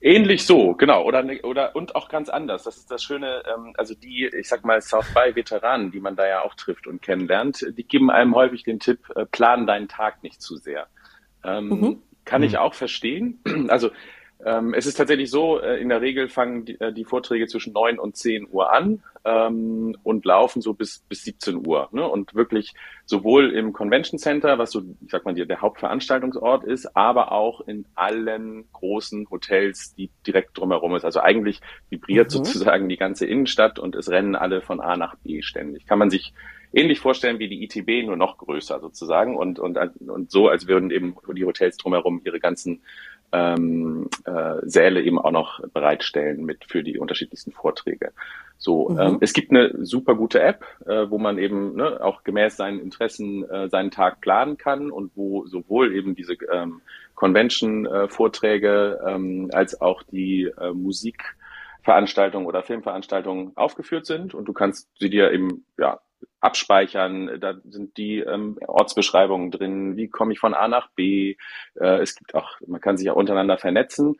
[0.02, 1.04] Ähnlich so, genau.
[1.04, 2.64] Oder, oder, und auch ganz anders.
[2.64, 6.16] Das ist das Schöne, ähm, also die, ich sag mal, South by Veteranen, die man
[6.16, 9.88] da ja auch trifft und kennenlernt, die geben einem häufig den Tipp, äh, plan deinen
[9.88, 10.86] Tag nicht zu sehr.
[11.44, 12.02] Ähm, mhm.
[12.24, 12.58] Kann ich mhm.
[12.58, 13.40] auch verstehen.
[13.68, 13.90] Also,
[14.44, 17.72] ähm, es ist tatsächlich so, äh, in der Regel fangen die, äh, die Vorträge zwischen
[17.72, 21.88] neun und zehn Uhr an ähm, und laufen so bis, bis 17 Uhr.
[21.92, 22.06] Ne?
[22.06, 22.72] Und wirklich
[23.04, 27.84] sowohl im Convention Center, was so, ich sag mal, der Hauptveranstaltungsort ist, aber auch in
[27.94, 31.04] allen großen Hotels, die direkt drumherum ist.
[31.04, 32.44] Also eigentlich vibriert mhm.
[32.44, 35.86] sozusagen die ganze Innenstadt und es rennen alle von A nach B ständig.
[35.86, 36.32] Kann man sich
[36.72, 40.90] ähnlich vorstellen wie die ITB, nur noch größer sozusagen und, und, und so, als würden
[40.90, 42.82] eben die Hotels drumherum ihre ganzen
[43.32, 48.12] ähm, äh, Säle eben auch noch bereitstellen mit für die unterschiedlichsten Vorträge.
[48.58, 49.00] So, mhm.
[49.00, 52.80] ähm, es gibt eine super gute App, äh, wo man eben ne, auch gemäß seinen
[52.80, 56.82] Interessen äh, seinen Tag planen kann und wo sowohl eben diese ähm,
[57.14, 65.10] Convention-Vorträge ähm, als auch die äh, Musikveranstaltungen oder Filmveranstaltungen aufgeführt sind und du kannst sie
[65.10, 66.00] dir eben ja
[66.40, 67.40] abspeichern.
[67.40, 69.96] Da sind die ähm, Ortsbeschreibungen drin.
[69.96, 71.36] Wie komme ich von A nach B?
[71.74, 74.16] Äh, es gibt auch, man kann sich auch untereinander vernetzen.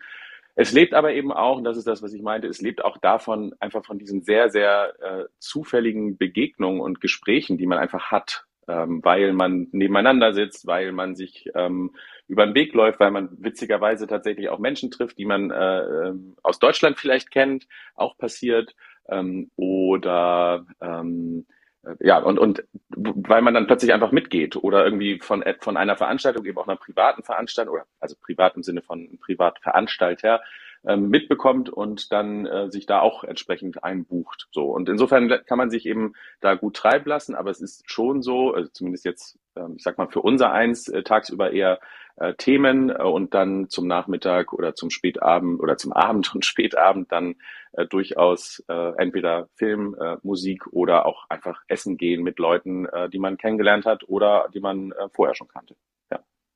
[0.56, 2.98] Es lebt aber eben auch, und das ist das, was ich meinte, es lebt auch
[2.98, 8.44] davon, einfach von diesen sehr, sehr äh, zufälligen Begegnungen und Gesprächen, die man einfach hat,
[8.68, 11.94] ähm, weil man nebeneinander sitzt, weil man sich ähm,
[12.26, 16.36] über den Weg läuft, weil man witzigerweise tatsächlich auch Menschen trifft, die man äh, ähm,
[16.42, 18.74] aus Deutschland vielleicht kennt, auch passiert,
[19.08, 21.59] ähm, oder ähm, äh,
[22.00, 26.44] ja, und, und weil man dann plötzlich einfach mitgeht oder irgendwie von, von einer Veranstaltung,
[26.44, 30.40] eben auch einer privaten Veranstaltung, oder also privat im Sinne von Privatveranstalter,
[30.86, 34.48] ähm, mitbekommt und dann äh, sich da auch entsprechend einbucht.
[34.50, 34.64] So.
[34.64, 38.54] Und insofern kann man sich eben da gut treiben lassen, aber es ist schon so,
[38.54, 41.80] also zumindest jetzt, ähm, ich sag mal, für unser eins äh, tagsüber eher
[42.16, 47.12] äh, Themen äh, und dann zum Nachmittag oder zum Spätabend oder zum Abend und Spätabend
[47.12, 47.36] dann
[47.72, 53.08] äh, durchaus äh, entweder Film, äh, Musik oder auch einfach Essen gehen mit Leuten, äh,
[53.10, 55.76] die man kennengelernt hat oder die man äh, vorher schon kannte.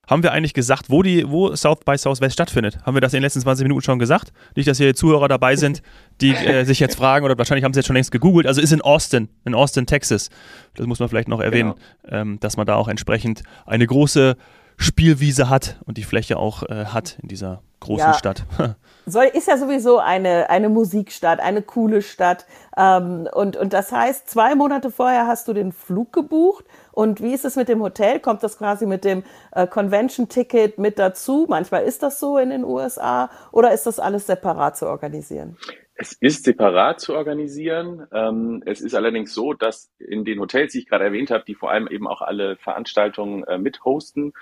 [0.08, 2.78] Haben wir eigentlich gesagt, wo, die, wo South by Southwest stattfindet?
[2.84, 4.32] Haben wir das in den letzten 20 Minuten schon gesagt?
[4.54, 5.82] Nicht, dass hier Zuhörer dabei sind,
[6.20, 8.46] die äh, sich jetzt fragen oder wahrscheinlich haben sie jetzt schon längst gegoogelt.
[8.46, 10.30] Also ist in Austin, in Austin, Texas.
[10.74, 12.16] Das muss man vielleicht noch erwähnen, genau.
[12.16, 14.36] ähm, dass man da auch entsprechend eine große
[14.76, 18.14] Spielwiese hat und die Fläche auch äh, hat in dieser großen ja.
[18.14, 18.44] Stadt.
[19.06, 22.46] Soll, ist ja sowieso eine, eine Musikstadt, eine coole Stadt.
[22.76, 26.64] Ähm, und, und das heißt, zwei Monate vorher hast du den Flug gebucht.
[26.94, 28.20] Und wie ist es mit dem Hotel?
[28.20, 31.46] Kommt das quasi mit dem äh, Convention-Ticket mit dazu?
[31.48, 35.56] Manchmal ist das so in den USA oder ist das alles separat zu organisieren?
[35.96, 38.06] Es ist separat zu organisieren.
[38.12, 41.54] Ähm, es ist allerdings so, dass in den Hotels, die ich gerade erwähnt habe, die
[41.54, 44.32] vor allem eben auch alle Veranstaltungen äh, mit hosten,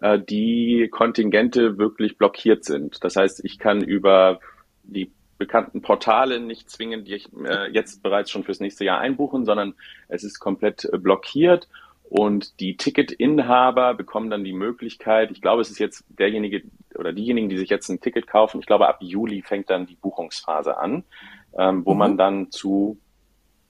[0.00, 3.02] äh, die Kontingente wirklich blockiert sind.
[3.02, 4.38] Das heißt, ich kann über
[4.84, 9.74] die bekannten Portale nicht zwingend äh, jetzt bereits schon fürs nächste Jahr einbuchen, sondern
[10.08, 11.68] es ist komplett äh, blockiert
[12.08, 16.62] Und die Ticketinhaber bekommen dann die Möglichkeit, ich glaube, es ist jetzt derjenige
[16.94, 19.96] oder diejenigen, die sich jetzt ein Ticket kaufen, ich glaube, ab Juli fängt dann die
[19.96, 21.04] Buchungsphase an,
[21.58, 21.98] ähm, wo mhm.
[21.98, 22.98] man dann zu,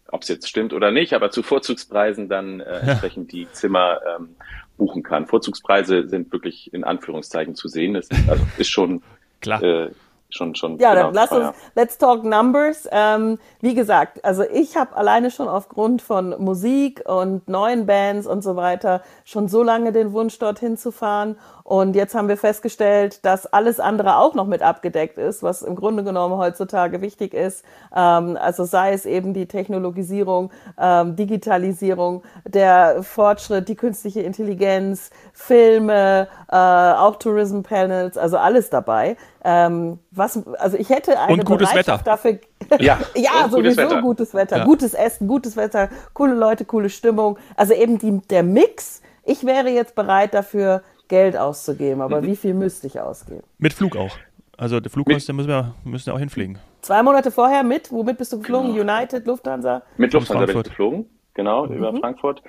[0.09, 4.37] ob es jetzt stimmt oder nicht, aber zu Vorzugspreisen dann äh, entsprechend die Zimmer ähm,
[4.77, 5.27] buchen kann.
[5.27, 7.95] Vorzugspreise sind wirklich in Anführungszeichen zu sehen.
[7.95, 9.03] Das ist, also ist schon
[9.41, 9.63] Klar.
[9.63, 9.91] Äh,
[10.29, 10.79] schon, schon.
[10.79, 12.89] Ja, genau, dann lass uns, let's talk numbers.
[12.91, 18.43] Ähm, wie gesagt, also ich habe alleine schon aufgrund von Musik und neuen Bands und
[18.43, 21.37] so weiter schon so lange den Wunsch, dorthin zu fahren.
[21.67, 25.75] Und jetzt haben wir festgestellt, dass alles andere auch noch mit abgedeckt ist, was im
[25.75, 27.65] Grunde genommen heutzutage wichtig ist.
[27.93, 36.29] Ähm, also sei es eben die Technologisierung, ähm, Digitalisierung, der Fortschritt, die künstliche Intelligenz, Filme,
[36.53, 39.17] äh, auch Tourism Panels, also alles dabei.
[39.43, 41.99] Ähm, was, also ich hätte eine und gutes Wetter.
[42.05, 42.39] dafür.
[42.79, 44.03] Ja, ja sowieso gutes Wetter.
[44.03, 44.65] gutes Wetter, ja.
[44.65, 47.39] gutes Essen, gutes Wetter, coole Leute, coole Stimmung.
[47.57, 49.03] Also eben die, der Mix.
[49.25, 52.27] Ich wäre jetzt bereit dafür, Geld auszugeben, aber mhm.
[52.27, 53.43] wie viel müsste ich ausgeben?
[53.59, 54.17] Mit Flug auch.
[54.57, 56.59] Also der Flugkosten müssen wir müssen wir auch hinfliegen.
[56.81, 57.93] Zwei Monate vorher mit?
[57.93, 58.75] Womit bist du geflogen?
[58.75, 58.95] Genau.
[58.95, 59.83] United, Lufthansa?
[59.97, 61.75] Mit Lufthansa bin ich geflogen, genau, mhm.
[61.75, 62.43] über Frankfurt.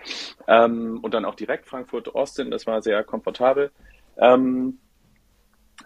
[0.48, 3.72] Ähm, und dann auch direkt Frankfurt-Austin, das war sehr komfortabel.
[4.18, 4.80] Ähm,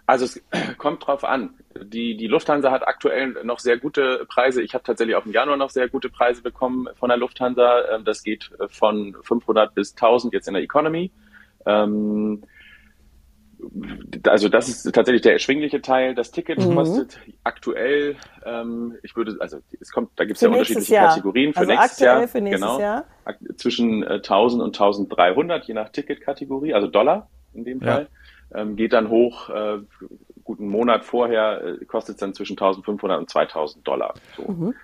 [0.06, 0.42] also es
[0.78, 1.54] kommt drauf an.
[1.82, 4.62] Die, die Lufthansa hat aktuell noch sehr gute Preise.
[4.62, 7.94] Ich habe tatsächlich auch im Januar noch sehr gute Preise bekommen von der Lufthansa.
[7.94, 11.10] Ähm, das geht von 500 bis 1000 jetzt in der Economy.
[11.66, 12.42] Ähm,
[14.26, 16.14] also das ist tatsächlich der erschwingliche Teil.
[16.14, 16.74] Das Ticket mhm.
[16.74, 21.08] kostet aktuell, ähm, ich würde, also es kommt, da gibt es ja unterschiedliche Jahr.
[21.08, 22.28] Kategorien für also nächstes Jahr.
[22.28, 23.04] Für nächstes genau, Jahr.
[23.56, 28.08] Zwischen äh, 1000 und 1300, je nach Ticketkategorie, also Dollar in dem Fall.
[28.52, 28.60] Ja.
[28.60, 29.78] Ähm, geht dann hoch, äh,
[30.44, 34.14] guten Monat vorher äh, kostet es dann zwischen 1500 und 2000 Dollar.
[34.36, 34.50] So.
[34.50, 34.74] Mhm.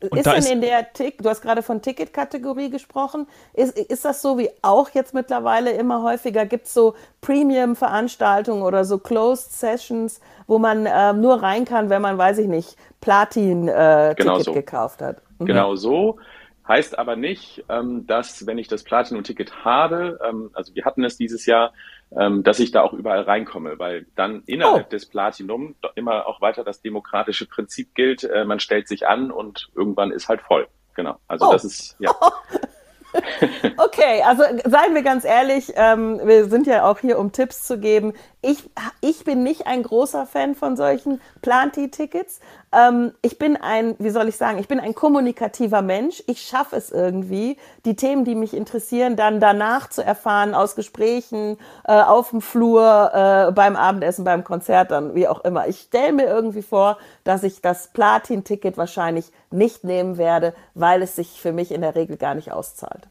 [0.00, 4.04] Und ist denn ist in der Tick, du hast gerade von Ticketkategorie gesprochen, ist, ist
[4.04, 6.46] das so wie auch jetzt mittlerweile immer häufiger?
[6.46, 12.00] Gibt es so Premium-Veranstaltungen oder so Closed Sessions, wo man ähm, nur rein kann, wenn
[12.00, 14.52] man, weiß ich nicht, Platin-Ticket äh, genau so.
[14.52, 15.16] gekauft hat?
[15.38, 15.46] Mhm.
[15.46, 16.18] Genau so.
[16.68, 21.16] Heißt aber nicht, ähm, dass wenn ich das Platinum-Ticket habe, ähm, also wir hatten es
[21.16, 21.72] dieses Jahr,
[22.16, 24.90] ähm, dass ich da auch überall reinkomme, weil dann innerhalb oh.
[24.90, 28.24] des Platinum immer auch weiter das demokratische Prinzip gilt.
[28.24, 30.68] Äh, man stellt sich an und irgendwann ist halt voll.
[30.94, 31.16] Genau.
[31.26, 31.52] Also oh.
[31.52, 32.12] das ist ja.
[33.76, 37.78] okay, also seien wir ganz ehrlich, ähm, wir sind ja auch hier, um Tipps zu
[37.78, 38.12] geben.
[38.40, 42.40] Ich, ich bin nicht ein großer Fan von solchen Planti-Tickets.
[42.70, 46.22] Ähm, ich bin ein, wie soll ich sagen, ich bin ein kommunikativer Mensch.
[46.26, 51.58] Ich schaffe es irgendwie, die Themen, die mich interessieren, dann danach zu erfahren, aus Gesprächen,
[51.84, 55.66] äh, auf dem Flur, äh, beim Abendessen, beim Konzert, dann wie auch immer.
[55.66, 61.14] Ich stelle mir irgendwie vor, dass ich das Platin-Ticket wahrscheinlich nicht nehmen werde, weil es
[61.14, 63.06] sich für mich in der Regel gar nicht auszahlt.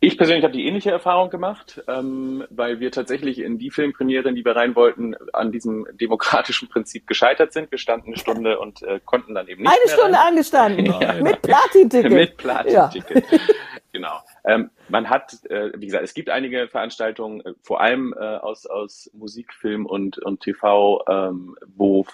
[0.00, 4.34] Ich persönlich habe die ähnliche Erfahrung gemacht, ähm, weil wir tatsächlich in die Filmpremiere, in
[4.34, 7.70] die wir rein wollten, an diesem demokratischen Prinzip gescheitert sind.
[7.70, 10.28] Wir standen eine Stunde und äh, konnten dann eben nicht Eine Stunde rein.
[10.28, 12.10] angestanden, ja, mit Platin-Ticket.
[12.12, 13.38] mit Platin-Ticket, ja.
[13.92, 14.20] genau.
[14.46, 18.64] Ähm, man hat, äh, wie gesagt, es gibt einige Veranstaltungen, äh, vor allem äh, aus,
[18.64, 22.06] aus Musik, Film und, und TV, ähm, wo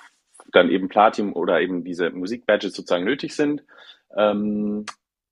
[0.52, 3.62] dann eben Platin oder eben diese Musik-Badges sozusagen nötig sind.
[4.16, 4.86] Ähm,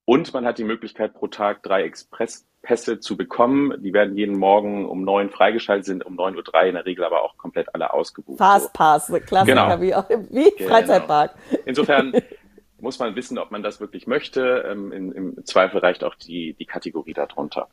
[0.04, 3.74] und man hat die Möglichkeit, pro Tag drei Expresspässe zu bekommen.
[3.82, 7.04] Die werden jeden Morgen um neun freigeschaltet, sind um neun Uhr drei in der Regel
[7.04, 8.38] aber auch komplett alle ausgebucht.
[8.38, 9.18] Fastpass, so.
[9.20, 9.80] Klassiker genau.
[9.82, 10.70] wie, auch, wie genau.
[10.70, 11.34] Freizeitpark.
[11.66, 12.14] Insofern
[12.80, 14.64] muss man wissen, ob man das wirklich möchte.
[14.66, 17.68] Ähm, in, Im Zweifel reicht auch die, die Kategorie darunter.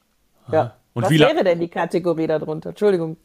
[0.51, 0.75] Ja.
[0.93, 2.69] Und Was wäre denn die Kategorie darunter?
[2.69, 3.17] Entschuldigung.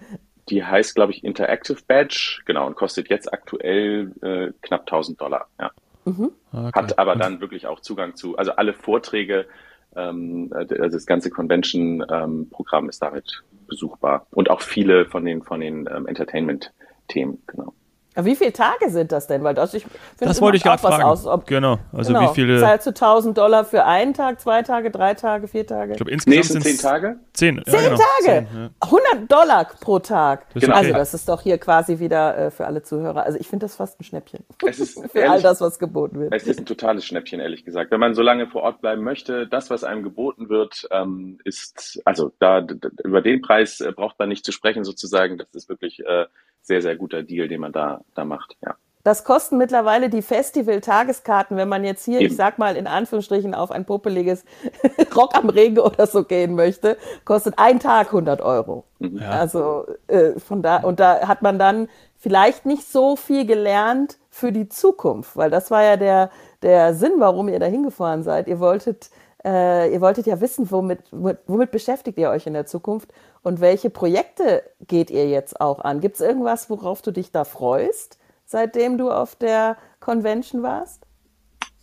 [0.48, 5.46] Die heißt, glaube ich, Interactive Badge, genau, und kostet jetzt aktuell äh, knapp 1000 Dollar.
[5.60, 5.70] Ja.
[6.04, 6.32] Mhm.
[6.52, 6.70] Okay.
[6.74, 9.46] Hat aber dann wirklich auch Zugang zu, also alle Vorträge,
[9.94, 15.60] ähm, also das ganze Convention-Programm ähm, ist damit besuchbar und auch viele von den von
[15.60, 17.72] den ähm, Entertainment-Themen, genau.
[18.16, 19.44] Wie viele Tage sind das denn?
[19.44, 19.86] Weil das, ich
[20.18, 21.04] das wollte ich gerade fragen.
[21.04, 21.78] Aus, ob, genau.
[21.92, 22.30] Also genau.
[22.30, 22.58] wie viele?
[22.58, 25.92] Zahlst du 1000 Dollar für einen Tag, zwei Tage, drei Tage, vier Tage?
[25.92, 27.20] Ich glaube insgesamt sind zehn Tage.
[27.32, 27.62] Zehn.
[27.64, 27.96] Zehn ja, genau.
[27.96, 28.46] Tage.
[28.48, 28.70] Zehn, ja.
[28.80, 30.46] 100 Dollar pro Tag.
[30.54, 30.74] Das genau.
[30.74, 33.22] Also das ist doch hier quasi wieder äh, für alle Zuhörer.
[33.22, 34.44] Also ich finde das fast ein Schnäppchen.
[34.66, 36.34] Es ist für ehrlich, all das, was geboten wird.
[36.34, 37.92] Es ist ein totales Schnäppchen, ehrlich gesagt.
[37.92, 42.02] Wenn man so lange vor Ort bleiben möchte, das, was einem geboten wird, ähm, ist
[42.04, 42.66] also da
[43.04, 45.38] über den Preis äh, braucht man nicht zu sprechen sozusagen.
[45.38, 46.26] Das ist wirklich äh,
[46.62, 48.76] sehr, sehr guter Deal, den man da, da macht, ja.
[49.02, 52.30] Das kosten mittlerweile die Festival-Tageskarten, wenn man jetzt hier, Eben.
[52.30, 54.44] ich sag mal in Anführungsstrichen, auf ein popeliges
[55.16, 58.84] Rock am Regen oder so gehen möchte, kostet ein Tag 100 Euro.
[58.98, 59.18] Mhm.
[59.18, 59.30] Ja.
[59.30, 64.52] Also äh, von da und da hat man dann vielleicht nicht so viel gelernt für
[64.52, 66.30] die Zukunft, weil das war ja der
[66.62, 68.48] der Sinn, warum ihr da hingefahren seid.
[68.48, 69.10] Ihr wolltet
[69.44, 73.90] äh, ihr wolltet ja wissen, womit, womit beschäftigt ihr euch in der Zukunft und welche
[73.90, 76.00] Projekte geht ihr jetzt auch an?
[76.00, 81.06] Gibt es irgendwas, worauf du dich da freust, seitdem du auf der Convention warst?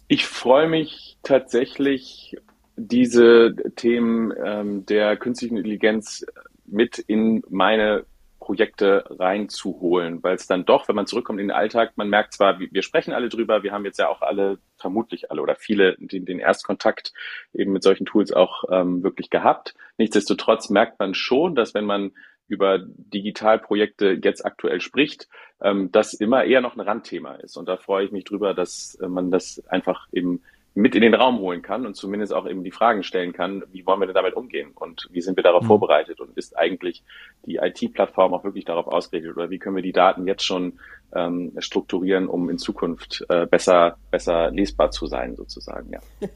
[0.07, 2.37] Ich freue mich tatsächlich,
[2.77, 6.25] diese Themen ähm, der künstlichen Intelligenz
[6.65, 8.05] mit in meine
[8.47, 12.61] Projekte reinzuholen, weil es dann doch, wenn man zurückkommt in den Alltag, man merkt zwar,
[12.61, 16.23] wir sprechen alle drüber, wir haben jetzt ja auch alle, vermutlich alle oder viele den,
[16.23, 17.11] den Erstkontakt
[17.53, 19.75] eben mit solchen Tools auch ähm, wirklich gehabt.
[19.97, 22.13] Nichtsdestotrotz merkt man schon, dass wenn man
[22.47, 25.27] über Digitalprojekte jetzt aktuell spricht,
[25.59, 27.57] ähm, das immer eher noch ein Randthema ist.
[27.57, 30.41] Und da freue ich mich drüber, dass äh, man das einfach eben
[30.77, 33.83] mit in den Raum holen kann und zumindest auch eben die Fragen stellen kann, wie
[33.87, 35.67] wollen wir denn damit umgehen und wie sind wir darauf mhm.
[35.67, 37.03] vorbereitet und ist eigentlich
[37.47, 40.73] die IT-Plattform auch wirklich darauf ausgerichtet oder wie können wir die Daten jetzt schon
[41.15, 45.91] ähm, strukturieren, um in Zukunft äh, besser, besser lesbar zu sein, sozusagen.
[45.91, 45.99] Ja.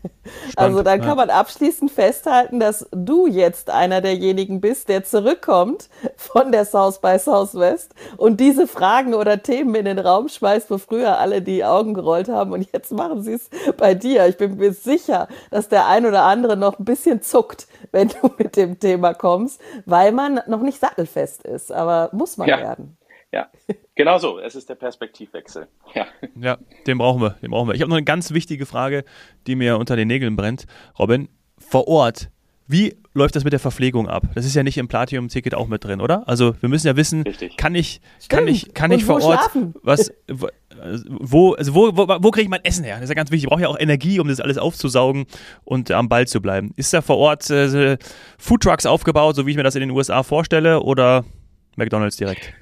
[0.56, 6.52] also dann kann man abschließend festhalten, dass du jetzt einer derjenigen bist, der zurückkommt von
[6.52, 11.18] der South by Southwest und diese Fragen oder Themen in den Raum schmeißt, wo früher
[11.18, 14.28] alle die Augen gerollt haben und jetzt machen sie es bei dir.
[14.28, 18.32] Ich bin mir sicher, dass der ein oder andere noch ein bisschen zuckt, wenn du
[18.38, 22.60] mit dem Thema kommst, weil man noch nicht sattelfest ist, aber muss man ja.
[22.60, 22.98] werden.
[23.32, 23.50] Ja,
[23.96, 24.40] genau so.
[24.40, 25.68] Es ist der Perspektivwechsel.
[25.94, 27.32] Ja, ja den brauchen wir.
[27.42, 27.76] Den brauchen wir.
[27.76, 29.06] Ich habe noch eine ganz wichtige Frage,
[29.48, 30.66] die mir unter den Nägeln brennt.
[31.00, 32.30] Robin, vor Ort,
[32.68, 34.24] wie läuft das mit der Verpflegung ab?
[34.36, 36.28] Das ist ja nicht im Platinum-Ticket auch mit drin, oder?
[36.28, 37.58] Also wir müssen ja wissen, Richtig.
[37.58, 39.74] kann ich, kann ich, kann ich vor Ort schlafen?
[39.82, 40.14] was,
[41.08, 42.96] wo, also wo, wo, wo kriege ich mein Essen her?
[42.96, 43.46] Das ist ja ganz wichtig.
[43.46, 45.26] Ich brauche ja auch Energie, um das alles aufzusaugen
[45.66, 46.72] und am Ball zu bleiben.
[46.78, 47.98] Ist da vor Ort äh,
[48.38, 51.26] Foodtrucks aufgebaut, so wie ich mir das in den USA vorstelle, oder
[51.76, 52.54] McDonalds direkt?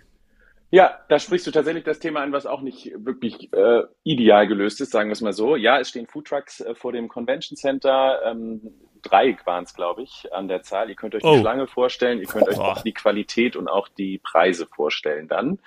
[0.71, 4.81] Ja, da sprichst du tatsächlich das Thema an, was auch nicht wirklich äh, ideal gelöst
[4.81, 5.55] ist, sagen wir es mal so.
[5.55, 8.21] Ja, es stehen Foodtrucks äh, vor dem Convention Center.
[8.23, 8.61] Ähm,
[9.01, 10.89] drei waren es, glaube ich, an der Zahl.
[10.89, 11.33] Ihr könnt euch oh.
[11.33, 15.59] die Schlange vorstellen, ihr könnt euch auch die Qualität und auch die Preise vorstellen dann.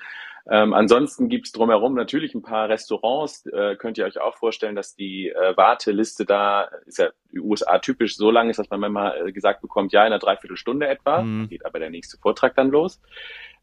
[0.50, 3.46] Ähm, ansonsten gibt's drumherum natürlich ein paar Restaurants.
[3.46, 8.16] Äh, könnt ihr euch auch vorstellen, dass die äh, Warteliste da, ist ja USA typisch,
[8.16, 11.22] so lang ist, dass man manchmal äh, gesagt bekommt, ja, in einer Dreiviertelstunde etwa.
[11.22, 11.48] Mhm.
[11.48, 13.00] Geht aber der nächste Vortrag dann los.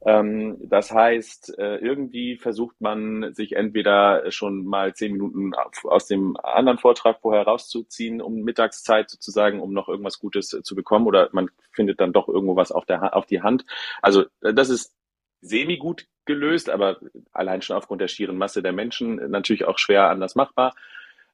[0.05, 5.51] Ähm, das heißt, äh, irgendwie versucht man sich entweder schon mal zehn Minuten
[5.83, 10.75] aus dem anderen Vortrag vorher rauszuziehen, um Mittagszeit sozusagen, um noch irgendwas Gutes äh, zu
[10.75, 13.65] bekommen, oder man findet dann doch irgendwo was auf, der, auf die Hand.
[14.01, 14.95] Also das ist
[15.41, 16.97] semi gut gelöst, aber
[17.33, 20.75] allein schon aufgrund der schieren Masse der Menschen natürlich auch schwer anders machbar.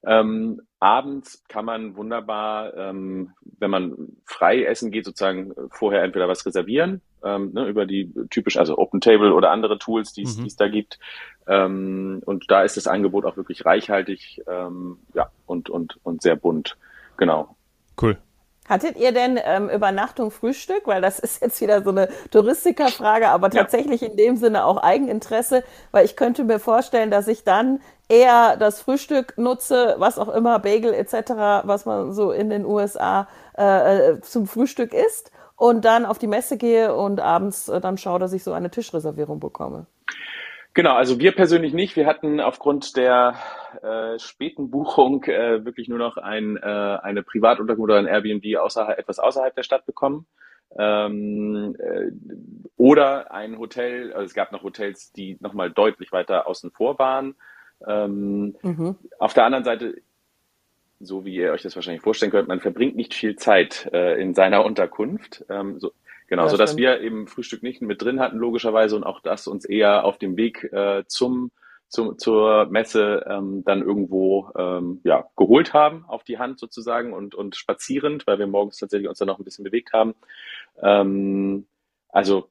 [0.07, 6.45] Ähm, abends kann man wunderbar, ähm, wenn man frei essen geht, sozusagen vorher entweder was
[6.45, 10.47] reservieren, ähm, ne, über die typisch, also Open Table oder andere Tools, die es mhm.
[10.57, 10.97] da gibt.
[11.47, 16.35] Ähm, und da ist das Angebot auch wirklich reichhaltig ähm, ja, und, und, und sehr
[16.35, 16.77] bunt.
[17.17, 17.55] Genau.
[17.99, 18.17] Cool.
[18.67, 20.87] Hattet ihr denn ähm, Übernachtung, Frühstück?
[20.87, 24.09] Weil das ist jetzt wieder so eine Touristikerfrage, aber tatsächlich ja.
[24.09, 28.81] in dem Sinne auch Eigeninteresse, weil ich könnte mir vorstellen, dass ich dann eher das
[28.81, 31.31] Frühstück nutze, was auch immer, Bagel etc.,
[31.63, 36.27] was man so in den USA äh, äh, zum Frühstück isst und dann auf die
[36.27, 39.85] Messe gehe und abends äh, dann schaue, dass ich so eine Tischreservierung bekomme.
[40.75, 41.95] Genau, also wir persönlich nicht.
[41.95, 43.35] Wir hatten aufgrund der
[43.81, 48.99] äh, späten Buchung äh, wirklich nur noch ein, äh, eine Privatunterkunft oder ein Airbnb außerhalb,
[48.99, 50.27] etwas außerhalb der Stadt bekommen.
[50.77, 52.11] Ähm, äh,
[52.75, 57.35] oder ein Hotel, also es gab noch Hotels, die nochmal deutlich weiter außen vor waren.
[57.87, 58.97] Ähm, mhm.
[59.17, 59.95] Auf der anderen Seite,
[60.99, 64.33] so wie ihr euch das wahrscheinlich vorstellen könnt, man verbringt nicht viel Zeit äh, in
[64.33, 65.45] seiner Unterkunft.
[65.47, 65.93] Ähm, so,
[66.27, 69.47] Genau, ja, so dass wir eben Frühstück nicht mit drin hatten, logischerweise, und auch das
[69.47, 71.51] uns eher auf dem Weg äh, zum,
[71.87, 77.35] zum, zur Messe ähm, dann irgendwo ähm, ja, geholt haben, auf die Hand sozusagen und,
[77.35, 80.15] und spazierend, weil wir morgens tatsächlich uns dann noch ein bisschen bewegt haben.
[80.81, 81.67] Ähm,
[82.15, 82.47] also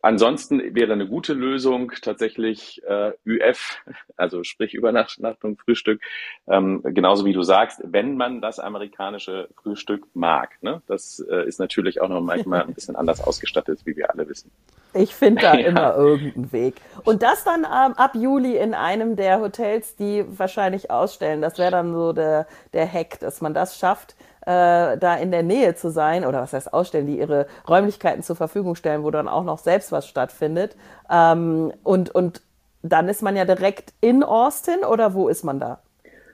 [0.00, 3.82] ansonsten wäre eine gute Lösung tatsächlich äh, ÜF,
[4.16, 6.00] also sprich Übernachtung, Frühstück,
[6.46, 10.56] ähm, genauso wie du sagst, wenn man das amerikanische Frühstück mag.
[10.62, 10.82] Ne?
[10.86, 14.52] Das äh, ist natürlich auch noch manchmal ein bisschen anders ausgestattet, wie wir alle wissen.
[14.94, 15.68] Ich finde da ja.
[15.68, 16.80] immer irgendeinen Weg.
[17.04, 21.42] Und das dann ähm, ab Juli in einem der Hotels, die wahrscheinlich ausstellen.
[21.42, 25.42] Das wäre dann so der, der Hack, dass man das schafft, äh, da in der
[25.42, 29.28] Nähe zu sein, oder was heißt ausstellen, die ihre Räumlichkeiten zur Verfügung stellen, wo dann
[29.28, 30.76] auch noch selbst was stattfindet.
[31.10, 32.42] Ähm, und, und
[32.82, 35.80] dann ist man ja direkt in Austin oder wo ist man da?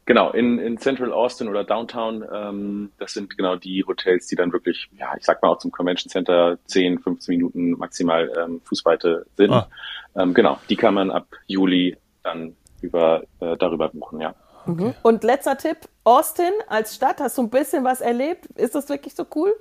[0.08, 4.54] Genau, in, in Central Austin oder Downtown, ähm, das sind genau die Hotels, die dann
[4.54, 9.26] wirklich, ja, ich sag mal auch zum Convention Center 10, 15 Minuten maximal ähm, Fußweite
[9.36, 9.52] sind.
[9.52, 9.68] Ah.
[10.16, 14.34] Ähm, genau, die kann man ab Juli dann über, äh, darüber buchen, ja.
[14.66, 14.94] Okay.
[15.02, 18.46] Und letzter Tipp, Austin als Stadt, hast du ein bisschen was erlebt?
[18.56, 19.54] Ist das wirklich so cool?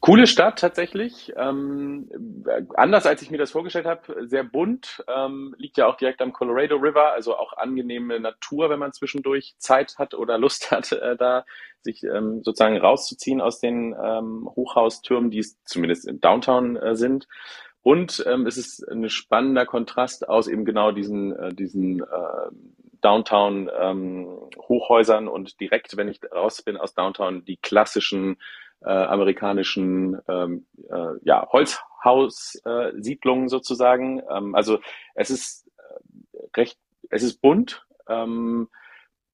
[0.00, 1.32] Coole Stadt tatsächlich.
[1.36, 2.08] Ähm,
[2.74, 5.04] anders als ich mir das vorgestellt habe, sehr bunt.
[5.08, 9.56] Ähm, liegt ja auch direkt am Colorado River, also auch angenehme Natur, wenn man zwischendurch
[9.58, 11.44] Zeit hat oder Lust hat, äh, da
[11.82, 17.26] sich ähm, sozusagen rauszuziehen aus den ähm, Hochhaustürmen, die es zumindest in Downtown äh, sind.
[17.82, 22.50] Und ähm, es ist ein spannender Kontrast aus eben genau diesen, äh, diesen äh,
[23.00, 24.28] Downtown ähm,
[24.58, 28.36] Hochhäusern und direkt, wenn ich raus bin aus Downtown, die klassischen
[28.82, 34.22] äh, amerikanischen ähm, äh, ja, Holzhaussiedlungen äh, sozusagen.
[34.30, 34.78] Ähm, also
[35.14, 36.78] es ist äh, recht,
[37.10, 37.84] es ist bunt.
[38.08, 38.68] Ähm,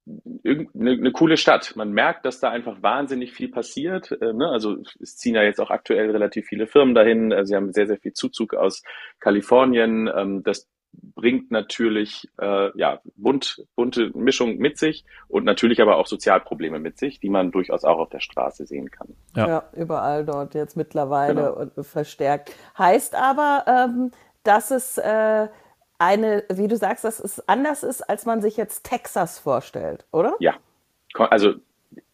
[0.06, 1.76] eine, eine coole Stadt.
[1.76, 4.12] Man merkt, dass da einfach wahnsinnig viel passiert.
[4.12, 4.48] Äh, ne?
[4.48, 7.32] Also es ziehen ja jetzt auch aktuell relativ viele Firmen dahin.
[7.32, 8.82] Also sie haben sehr, sehr viel Zuzug aus
[9.20, 10.10] Kalifornien.
[10.14, 10.68] Ähm, das
[11.14, 16.98] bringt natürlich äh, ja bunt, bunte Mischung mit sich und natürlich aber auch Sozialprobleme mit
[16.98, 19.08] sich, die man durchaus auch auf der Straße sehen kann.
[19.34, 21.82] Ja, ja überall dort jetzt mittlerweile genau.
[21.82, 22.54] verstärkt.
[22.76, 24.10] Heißt aber, ähm,
[24.42, 25.48] dass es äh,
[25.98, 30.34] eine, wie du sagst, dass es anders ist, als man sich jetzt Texas vorstellt, oder?
[30.40, 30.54] Ja,
[31.14, 31.54] also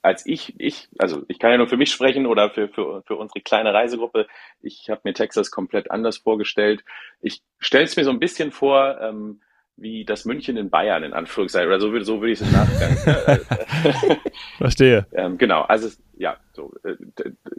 [0.03, 3.17] als ich, ich, also ich kann ja nur für mich sprechen oder für, für, für
[3.17, 4.27] unsere kleine Reisegruppe.
[4.61, 6.85] Ich habe mir Texas komplett anders vorgestellt.
[7.21, 9.41] Ich stelle es mir so ein bisschen vor, ähm,
[9.77, 12.53] wie das München in Bayern in Anführungszeichen oder so würde so würde ich es im
[12.53, 14.19] Nachgang.
[14.59, 15.07] Verstehe.
[15.13, 16.97] ähm, genau, also ja, so äh,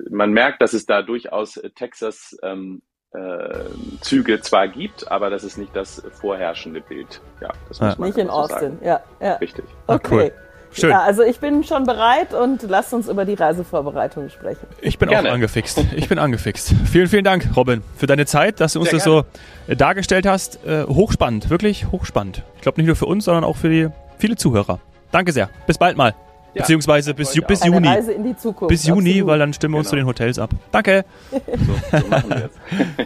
[0.10, 2.84] man merkt, dass es da durchaus äh, Texas ähm,
[3.14, 3.66] äh,
[4.02, 7.22] Züge zwar gibt, aber das ist nicht das vorherrschende Bild.
[7.42, 8.80] Ja, das muss man Nicht in so Austin, sagen.
[8.84, 9.34] ja, ja.
[9.36, 9.66] Richtig.
[9.88, 10.32] Okay.
[10.32, 10.51] Cool.
[10.74, 10.90] Schön.
[10.90, 14.66] Ja, also ich bin schon bereit und lasst uns über die Reisevorbereitung sprechen.
[14.82, 15.30] Ich bin Gerne.
[15.30, 15.84] auch angefixt.
[15.96, 16.74] Ich bin angefixt.
[16.90, 19.26] vielen, vielen Dank, Robin, für deine Zeit, dass du uns Sehr das gerne.
[19.68, 20.66] so äh, dargestellt hast.
[20.66, 22.44] Äh, hochspannend, wirklich hochspannend.
[22.56, 24.80] Ich glaube nicht nur für uns, sondern auch für die viele Zuhörer.
[25.12, 25.50] Danke sehr.
[25.68, 26.16] Bis bald mal.
[26.54, 27.88] Ja, Beziehungsweise bis, bis Juni.
[27.88, 28.70] Reise in die Zukunft.
[28.70, 29.28] Bis Juni, Absolut.
[29.28, 29.80] weil dann stimmen wir genau.
[29.80, 30.50] uns zu den Hotels ab.
[30.72, 31.06] Danke.
[31.32, 32.60] so, so machen wir jetzt.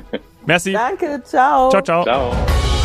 [0.45, 0.73] Merci.
[0.73, 1.69] Danke, ciao.
[1.69, 2.03] Ciao, ciao.
[2.03, 2.84] Ciao.